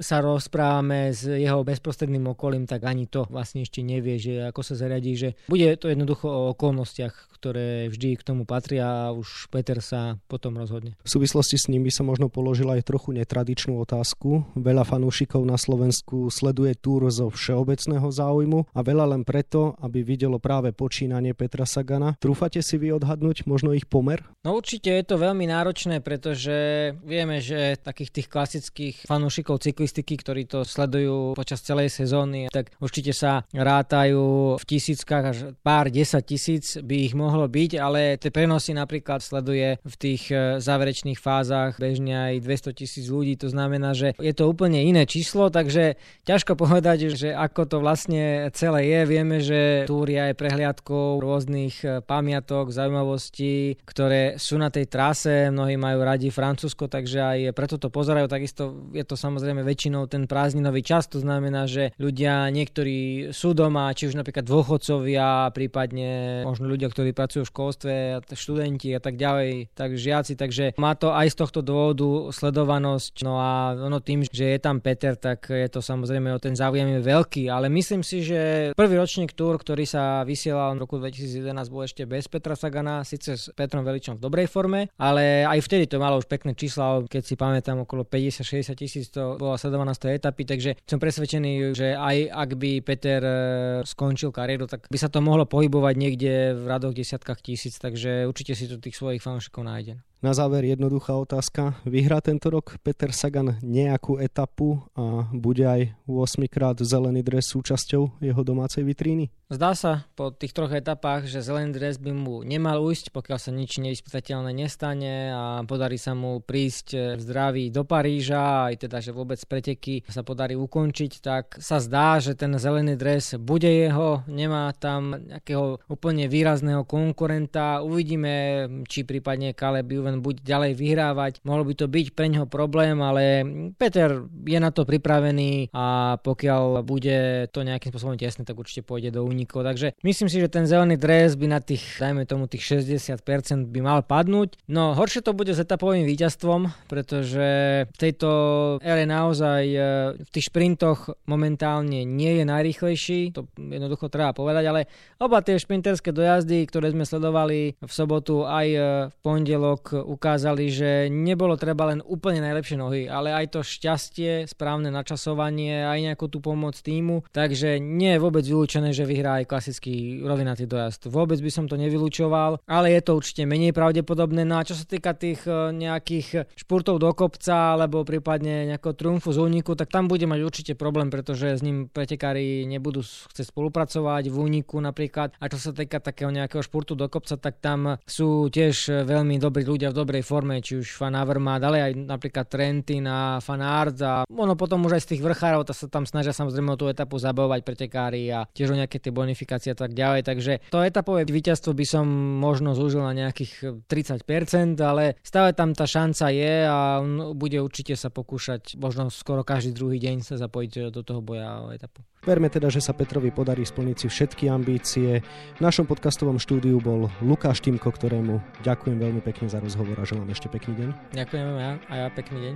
sa 0.00 0.18
rozprávame 0.20 1.12
s 1.12 1.26
jeho 1.26 1.62
bezprostredným 1.62 2.32
okolím, 2.32 2.64
tak 2.64 2.84
ani 2.84 3.08
to 3.08 3.24
vlastne 3.28 3.62
ešte 3.62 3.80
nevie, 3.80 4.20
že 4.20 4.48
ako 4.48 4.60
sa 4.62 4.74
zariadí, 4.78 5.12
že 5.16 5.28
bude 5.48 5.66
to 5.78 5.90
jednoducho 5.90 6.26
o 6.28 6.42
okolnostiach, 6.52 7.36
ktoré 7.36 7.92
vždy 7.92 8.16
k 8.16 8.26
tomu 8.26 8.42
patria 8.48 9.08
a 9.08 9.14
už 9.14 9.52
Peter 9.52 9.78
sa 9.84 10.16
potom 10.26 10.56
rozhodne. 10.56 10.96
V 11.04 11.10
súvislosti 11.12 11.60
s 11.60 11.68
ním 11.68 11.84
by 11.84 11.92
sa 11.92 12.02
možno 12.02 12.32
položila 12.32 12.80
aj 12.80 12.88
trochu 12.88 13.12
netradičnú 13.12 13.76
otázku. 13.84 14.48
Veľa 14.56 14.88
fanúšikov 14.88 15.44
na 15.44 15.60
Slovensku 15.60 16.32
sleduje 16.32 16.74
túr 16.74 17.06
zo 17.12 17.28
všeobecného 17.28 18.08
záujmu 18.08 18.72
a 18.72 18.80
veľa 18.80 19.14
len 19.14 19.22
preto, 19.22 19.76
aby 19.84 20.02
videlo 20.02 20.40
práve 20.40 20.72
počínanie 20.72 21.36
Petra 21.36 21.68
Sagana. 21.68 22.16
Trúfate 22.18 22.64
si 22.64 22.80
vy 22.80 22.96
odhadnúť 22.96 23.44
možno 23.44 23.76
ich 23.76 23.84
pomer? 23.84 24.24
No 24.42 24.56
určite 24.56 24.90
je 24.90 25.04
to 25.04 25.20
veľmi 25.20 25.44
náročné, 25.46 26.00
pretože 26.00 26.90
vieme, 27.04 27.38
že 27.44 27.76
takých 27.78 28.10
tých 28.10 28.28
klasických 28.32 28.96
fanúšikov 29.06 29.60
cyklistiky, 29.66 30.14
ktorí 30.20 30.46
to 30.46 30.62
sledujú 30.62 31.34
počas 31.34 31.62
celej 31.66 31.90
sezóny, 31.90 32.46
tak 32.54 32.70
určite 32.78 33.10
sa 33.10 33.42
rátajú 33.50 34.56
v 34.60 34.64
tisíckach 34.64 35.24
až 35.34 35.38
pár 35.66 35.90
desať 35.90 36.22
tisíc 36.36 36.78
by 36.78 36.96
ich 37.10 37.14
mohlo 37.16 37.50
byť, 37.50 37.70
ale 37.80 38.20
tie 38.20 38.30
prenosy 38.30 38.76
napríklad 38.76 39.18
sleduje 39.18 39.82
v 39.82 39.94
tých 39.96 40.30
e, 40.30 40.62
záverečných 40.62 41.18
fázach 41.18 41.80
bežne 41.80 42.14
aj 42.34 42.44
200 42.44 42.80
tisíc 42.80 43.06
ľudí, 43.08 43.34
to 43.34 43.48
znamená, 43.50 43.96
že 43.96 44.12
je 44.20 44.34
to 44.36 44.46
úplne 44.46 44.78
iné 44.78 45.08
číslo, 45.08 45.48
takže 45.48 45.96
ťažko 46.28 46.54
povedať, 46.54 47.16
že 47.16 47.32
ako 47.32 47.62
to 47.66 47.76
vlastne 47.80 48.52
celé 48.52 48.92
je. 48.92 49.00
Vieme, 49.06 49.36
že 49.40 49.60
túr 49.88 50.10
je 50.10 50.20
aj 50.20 50.34
prehliadkou 50.36 51.18
rôznych 51.22 51.74
e, 51.82 51.86
pamiatok, 52.04 52.70
zaujímavostí, 52.70 53.80
ktoré 53.82 54.36
sú 54.36 54.60
na 54.60 54.68
tej 54.68 54.86
trase, 54.90 55.48
mnohí 55.48 55.80
majú 55.80 56.04
radi 56.04 56.28
Francúzsko, 56.28 56.90
takže 56.90 57.18
aj 57.22 57.38
preto 57.56 57.80
to 57.80 57.88
pozerajú. 57.88 58.28
Takisto 58.28 58.92
je 58.92 59.04
to 59.06 59.16
samozrejme 59.16 59.55
väčšinou 59.62 60.10
ten 60.10 60.26
prázdninový 60.26 60.82
čas, 60.82 61.06
to 61.06 61.22
znamená, 61.22 61.68
že 61.70 61.94
ľudia 61.96 62.48
niektorí 62.50 63.30
sú 63.30 63.54
doma, 63.54 63.94
či 63.94 64.10
už 64.10 64.18
napríklad 64.18 64.44
dôchodcovia, 64.44 65.52
prípadne 65.54 66.42
možno 66.44 66.66
ľudia, 66.66 66.90
ktorí 66.90 67.14
pracujú 67.14 67.46
v 67.46 67.52
školstve, 67.52 67.94
študenti 68.36 68.92
a 68.92 69.00
tak 69.00 69.16
ďalej, 69.16 69.72
tak 69.72 69.96
žiaci, 69.96 70.36
takže 70.36 70.76
má 70.76 70.92
to 70.92 71.14
aj 71.14 71.32
z 71.32 71.36
tohto 71.36 71.60
dôvodu 71.64 72.34
sledovanosť. 72.34 73.24
No 73.24 73.40
a 73.40 73.76
ono 73.76 74.00
tým, 74.02 74.26
že 74.26 74.56
je 74.56 74.60
tam 74.60 74.80
Peter, 74.84 75.16
tak 75.16 75.48
je 75.48 75.68
to 75.72 75.80
samozrejme 75.80 76.32
o 76.32 76.42
ten 76.42 76.52
záujem 76.52 76.98
je 76.98 77.00
veľký, 77.00 77.48
ale 77.48 77.72
myslím 77.72 78.04
si, 78.04 78.24
že 78.24 78.72
prvý 78.76 78.96
ročník 78.96 79.32
túr, 79.32 79.56
ktorý 79.56 79.84
sa 79.88 80.24
vysielal 80.24 80.76
v 80.76 80.82
roku 80.84 81.00
2011, 81.00 81.72
bol 81.72 81.84
ešte 81.84 82.04
bez 82.04 82.28
Petra 82.28 82.56
Sagana, 82.56 83.04
síce 83.04 83.36
s 83.36 83.48
Petrom 83.52 83.84
Veličom 83.84 84.16
v 84.16 84.24
dobrej 84.24 84.48
forme, 84.48 84.88
ale 85.00 85.44
aj 85.44 85.64
vtedy 85.64 85.88
to 85.88 86.00
malo 86.00 86.20
už 86.20 86.28
pekné 86.28 86.52
čísla, 86.56 87.04
keď 87.08 87.22
si 87.24 87.34
pamätám 87.34 87.82
okolo 87.82 88.04
50-60 88.06 88.76
tisíc 88.76 89.06
to 89.12 89.36
sledovaná 89.54 89.94
z 89.94 90.02
tej 90.02 90.12
etapy, 90.18 90.42
takže 90.42 90.70
som 90.82 90.98
presvedčený, 90.98 91.78
že 91.78 91.94
aj 91.94 92.16
ak 92.34 92.50
by 92.58 92.70
Peter 92.82 93.22
e, 93.22 93.38
skončil 93.86 94.34
kariéru, 94.34 94.66
tak 94.66 94.90
by 94.90 94.98
sa 94.98 95.06
to 95.06 95.22
mohlo 95.22 95.46
pohybovať 95.46 95.94
niekde 95.94 96.58
v 96.58 96.64
radoch 96.66 96.90
desiatkách 96.90 97.38
tisíc, 97.38 97.78
takže 97.78 98.26
určite 98.26 98.58
si 98.58 98.66
tu 98.66 98.82
tých 98.82 98.98
svojich 98.98 99.22
fanúšikov 99.22 99.62
nájde. 99.62 100.02
Na 100.24 100.32
záver 100.32 100.64
jednoduchá 100.64 101.12
otázka. 101.12 101.76
Vyhrá 101.84 102.24
tento 102.24 102.48
rok 102.48 102.80
Peter 102.80 103.12
Sagan 103.12 103.60
nejakú 103.60 104.16
etapu 104.16 104.80
a 104.96 105.28
bude 105.28 105.68
aj 105.68 105.92
8 106.08 106.48
krát 106.48 106.80
zelený 106.80 107.20
dres 107.20 107.52
súčasťou 107.52 108.24
jeho 108.24 108.42
domácej 108.42 108.80
vitríny? 108.80 109.28
Zdá 109.46 109.78
sa 109.78 110.02
po 110.18 110.34
tých 110.34 110.50
troch 110.50 110.74
etapách, 110.74 111.30
že 111.30 111.38
zelený 111.38 111.70
dres 111.70 112.02
by 112.02 112.10
mu 112.10 112.42
nemal 112.42 112.82
ujsť, 112.82 113.14
pokiaľ 113.14 113.38
sa 113.38 113.54
nič 113.54 113.78
nevyspytateľné 113.78 114.50
nestane 114.50 115.30
a 115.30 115.62
podarí 115.62 116.02
sa 116.02 116.18
mu 116.18 116.42
prísť 116.42 117.14
v 117.14 117.20
zdraví 117.22 117.70
do 117.70 117.86
Paríža, 117.86 118.72
aj 118.72 118.88
teda, 118.88 118.98
že 118.98 119.14
vôbec 119.14 119.38
preteky 119.46 120.02
sa 120.10 120.26
podarí 120.26 120.58
ukončiť, 120.58 121.12
tak 121.22 121.62
sa 121.62 121.78
zdá, 121.78 122.18
že 122.18 122.34
ten 122.34 122.50
zelený 122.58 122.98
dres 122.98 123.38
bude 123.38 123.70
jeho, 123.70 124.26
nemá 124.26 124.74
tam 124.74 125.14
nejakého 125.14 125.78
úplne 125.86 126.26
výrazného 126.26 126.82
konkurenta. 126.82 127.86
Uvidíme, 127.86 128.66
či 128.90 129.06
prípadne 129.06 129.54
Caleb 129.54 129.86
Juven 130.06 130.22
bude 130.22 130.38
ďalej 130.46 130.78
vyhrávať. 130.78 131.32
Mohol 131.42 131.74
by 131.74 131.74
to 131.74 131.86
byť 131.90 132.06
pre 132.14 132.30
neho 132.30 132.46
problém, 132.46 132.94
ale 133.02 133.42
Peter 133.74 134.22
je 134.46 134.58
na 134.62 134.70
to 134.70 134.86
pripravený 134.86 135.74
a 135.74 136.14
pokiaľ 136.22 136.86
bude 136.86 137.50
to 137.50 137.66
nejakým 137.66 137.90
spôsobom 137.90 138.14
tesné, 138.14 138.46
tak 138.46 138.54
určite 138.54 138.86
pôjde 138.86 139.10
do 139.10 139.26
únikov. 139.26 139.66
Takže 139.66 139.98
myslím 140.06 140.30
si, 140.30 140.38
že 140.38 140.46
ten 140.46 140.70
zelený 140.70 140.94
dres 140.94 141.34
by 141.34 141.46
na 141.50 141.58
tých, 141.58 141.82
dajme 141.98 142.22
tomu, 142.22 142.46
tých 142.46 142.78
60% 142.78 143.66
by 143.66 143.80
mal 143.82 144.06
padnúť. 144.06 144.62
No 144.70 144.94
horšie 144.94 145.26
to 145.26 145.34
bude 145.34 145.50
s 145.50 145.58
etapovým 145.58 146.06
víťazstvom, 146.06 146.86
pretože 146.86 147.48
v 147.90 147.96
tejto 147.98 148.30
ére 148.78 149.02
naozaj 149.10 149.62
e, 149.66 149.78
v 150.22 150.30
tých 150.30 150.54
šprintoch 150.54 151.18
momentálne 151.26 152.06
nie 152.06 152.38
je 152.38 152.44
najrýchlejší, 152.46 153.34
to 153.34 153.50
jednoducho 153.58 154.06
treba 154.06 154.30
povedať, 154.30 154.64
ale 154.70 154.80
oba 155.18 155.42
tie 155.42 155.58
šprinterské 155.58 156.14
dojazdy, 156.14 156.62
ktoré 156.70 156.94
sme 156.94 157.02
sledovali 157.02 157.74
v 157.80 157.90
sobotu 157.90 158.46
aj 158.46 158.66
e, 158.70 158.78
v 159.10 159.16
pondelok, 159.24 159.95
ukázali, 160.02 160.68
že 160.68 160.90
nebolo 161.08 161.56
treba 161.56 161.88
len 161.88 162.04
úplne 162.04 162.42
najlepšie 162.42 162.76
nohy, 162.76 163.02
ale 163.06 163.32
aj 163.32 163.56
to 163.56 163.60
šťastie, 163.64 164.44
správne 164.50 164.92
načasovanie, 164.92 165.86
aj 165.86 165.98
nejakú 166.12 166.26
tú 166.28 166.42
pomoc 166.42 166.76
týmu, 166.80 167.24
takže 167.32 167.80
nie 167.80 168.16
je 168.16 168.22
vôbec 168.22 168.44
vylúčené, 168.44 168.92
že 168.92 169.08
vyhrá 169.08 169.40
aj 169.42 169.48
klasický 169.48 170.20
rovinatý 170.22 170.66
dojazd. 170.68 171.08
Vôbec 171.08 171.38
by 171.40 171.50
som 171.50 171.64
to 171.64 171.78
nevylučoval, 171.78 172.60
ale 172.66 172.86
je 172.92 173.00
to 173.00 173.16
určite 173.16 173.46
menej 173.46 173.72
pravdepodobné. 173.72 174.42
No 174.42 174.58
a 174.60 174.66
čo 174.66 174.74
sa 174.74 174.84
týka 174.88 175.14
tých 175.14 175.44
e, 175.46 175.72
nejakých 175.72 176.58
špurtov 176.58 176.98
do 176.98 177.10
kopca 177.12 177.78
alebo 177.78 178.02
prípadne 178.02 178.68
nejakého 178.74 178.94
triumfu 178.96 179.30
z 179.32 179.38
úniku, 179.40 179.78
tak 179.78 179.92
tam 179.92 180.10
bude 180.10 180.24
mať 180.26 180.40
určite 180.42 180.72
problém, 180.74 181.08
pretože 181.08 181.58
s 181.58 181.62
ním 181.62 181.86
pretekári 181.86 182.66
nebudú 182.66 183.04
chcieť 183.04 183.52
spolupracovať 183.52 184.28
v 184.28 184.36
úniku 184.36 184.82
napríklad. 184.82 185.36
A 185.38 185.44
čo 185.46 185.58
sa 185.60 185.70
týka 185.70 186.02
takého 186.02 186.32
nejakého 186.32 186.64
špurtu 186.64 186.98
do 186.98 187.06
kopca, 187.06 187.38
tak 187.38 187.62
tam 187.62 188.00
sú 188.04 188.48
tiež 188.50 189.06
veľmi 189.06 189.38
dobrí 189.38 189.62
ľudia 189.62 189.85
v 189.90 189.98
dobrej 189.98 190.22
forme, 190.26 190.58
či 190.62 190.78
už 190.80 190.96
Fan 190.96 191.14
Avermaet, 191.14 191.62
ale 191.62 191.78
aj 191.82 191.92
napríklad 191.96 192.46
Trentin 192.48 193.06
a 193.06 193.42
Fan 193.42 193.62
Arts 193.62 194.00
a 194.02 194.12
ono 194.26 194.54
potom 194.54 194.84
už 194.86 194.98
aj 194.98 195.02
z 195.04 195.10
tých 195.16 195.22
vrchárov 195.24 195.66
sa 195.66 195.86
tam 195.90 196.08
snažia 196.08 196.32
samozrejme 196.32 196.72
o 196.72 196.80
tú 196.80 196.86
etapu 196.88 197.20
zabavovať 197.20 197.60
pretekári 197.66 198.30
a 198.32 198.48
tiež 198.50 198.72
o 198.72 198.78
nejaké 198.78 198.96
tie 199.02 199.12
bonifikácie 199.12 199.72
a 199.72 199.78
tak 199.78 199.92
ďalej. 199.92 200.24
Takže 200.24 200.52
to 200.72 200.80
etapové 200.80 201.28
víťazstvo 201.28 201.76
by 201.76 201.86
som 201.86 202.06
možno 202.40 202.72
zúžil 202.72 203.04
na 203.04 203.12
nejakých 203.12 203.84
30%, 203.84 204.78
ale 204.80 205.20
stále 205.20 205.52
tam 205.52 205.76
tá 205.76 205.84
šanca 205.84 206.32
je 206.32 206.54
a 206.64 207.04
on 207.04 207.36
bude 207.36 207.60
určite 207.60 207.92
sa 207.98 208.08
pokúšať 208.08 208.80
možno 208.80 209.12
skoro 209.12 209.44
každý 209.44 209.76
druhý 209.76 210.00
deň 210.00 210.24
sa 210.24 210.34
zapojiť 210.40 210.90
do 210.90 211.02
toho 211.04 211.20
boja 211.20 211.66
o 211.66 211.72
etapu. 211.74 212.00
Verme 212.26 212.50
teda, 212.50 212.66
že 212.66 212.82
sa 212.82 212.90
Petrovi 212.90 213.30
podarí 213.30 213.62
splniť 213.62 213.96
si 214.02 214.06
všetky 214.10 214.50
ambície. 214.50 215.22
V 215.54 215.60
našom 215.62 215.86
podcastovom 215.86 216.42
štúdiu 216.42 216.82
bol 216.82 217.06
Lukáš 217.22 217.62
Timko, 217.62 217.94
ktorému 217.94 218.42
ďakujem 218.66 218.98
veľmi 218.98 219.22
pekne 219.22 219.46
za 219.46 219.62
rozhovor 219.62 219.94
a 219.94 220.02
želám 220.02 220.34
ešte 220.34 220.50
pekný 220.50 220.74
deň. 220.74 220.88
Ďakujem 221.14 221.46
ja 221.54 221.72
a 221.86 221.94
ja 221.94 222.06
pekný 222.10 222.38
deň. 222.50 222.54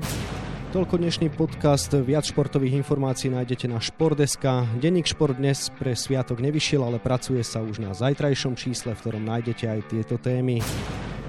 Toľko 0.74 0.94
dnešný 0.98 1.30
podcast. 1.38 1.94
Viac 1.94 2.26
športových 2.26 2.82
informácií 2.82 3.30
nájdete 3.30 3.70
na 3.70 3.78
Športdeska. 3.78 4.66
Denník 4.82 5.06
Šport 5.06 5.38
dnes 5.38 5.70
pre 5.78 5.94
sviatok 5.94 6.42
nevyšiel, 6.42 6.82
ale 6.82 6.98
pracuje 6.98 7.46
sa 7.46 7.62
už 7.62 7.78
na 7.78 7.94
zajtrajšom 7.94 8.58
čísle, 8.58 8.98
v 8.98 9.02
ktorom 9.06 9.22
nájdete 9.22 9.70
aj 9.70 9.80
tieto 9.86 10.18
témy. 10.18 10.58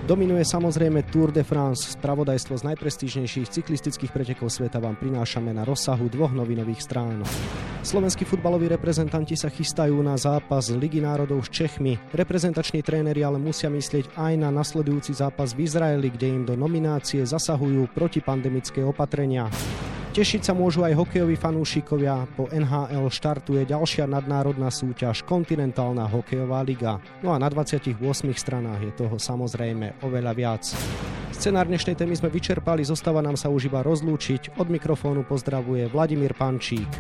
Dominuje 0.01 0.41
samozrejme 0.41 1.05
Tour 1.13 1.29
de 1.29 1.45
France. 1.45 1.93
Spravodajstvo 1.93 2.57
z 2.57 2.73
najprestížnejších 2.73 3.53
cyklistických 3.53 4.09
pretekov 4.09 4.49
sveta 4.49 4.81
vám 4.81 4.97
prinášame 4.97 5.53
na 5.53 5.61
rozsahu 5.61 6.09
dvoch 6.09 6.33
novinových 6.33 6.81
strán. 6.81 7.21
Slovenskí 7.85 8.25
futbaloví 8.25 8.65
reprezentanti 8.65 9.37
sa 9.37 9.53
chystajú 9.53 9.93
na 10.01 10.17
zápas 10.17 10.73
Ligy 10.73 11.05
národov 11.05 11.45
s 11.45 11.53
Čechmi. 11.53 12.01
Reprezentační 12.17 12.81
tréneri 12.81 13.21
ale 13.21 13.37
musia 13.37 13.69
myslieť 13.69 14.17
aj 14.17 14.33
na 14.41 14.49
nasledujúci 14.49 15.13
zápas 15.13 15.53
v 15.53 15.69
Izraeli, 15.69 16.09
kde 16.09 16.27
im 16.33 16.43
do 16.49 16.57
nominácie 16.57 17.21
zasahujú 17.21 17.85
protipandemické 17.93 18.81
opatrenia. 18.81 19.53
Tešiť 20.11 20.43
sa 20.43 20.51
môžu 20.51 20.83
aj 20.83 20.91
hokejoví 20.91 21.39
fanúšikovia. 21.39 22.27
Po 22.35 22.51
NHL 22.51 23.07
štartuje 23.07 23.63
ďalšia 23.63 24.11
nadnárodná 24.11 24.67
súťaž 24.67 25.23
Kontinentálna 25.23 26.03
hokejová 26.03 26.59
liga. 26.67 26.99
No 27.23 27.31
a 27.31 27.39
na 27.39 27.47
28 27.47 27.95
stranách 28.35 28.81
je 28.83 28.91
toho 28.91 29.15
samozrejme 29.15 30.03
oveľa 30.03 30.35
viac. 30.35 30.67
Scenár 31.31 31.71
dnešnej 31.71 31.95
témy 31.95 32.19
sme 32.19 32.27
vyčerpali, 32.27 32.83
zostáva 32.83 33.23
nám 33.23 33.39
sa 33.39 33.47
už 33.47 33.71
iba 33.71 33.79
rozlúčiť. 33.87 34.59
Od 34.59 34.67
mikrofónu 34.67 35.23
pozdravuje 35.23 35.87
Vladimír 35.87 36.35
Pančík. 36.35 36.91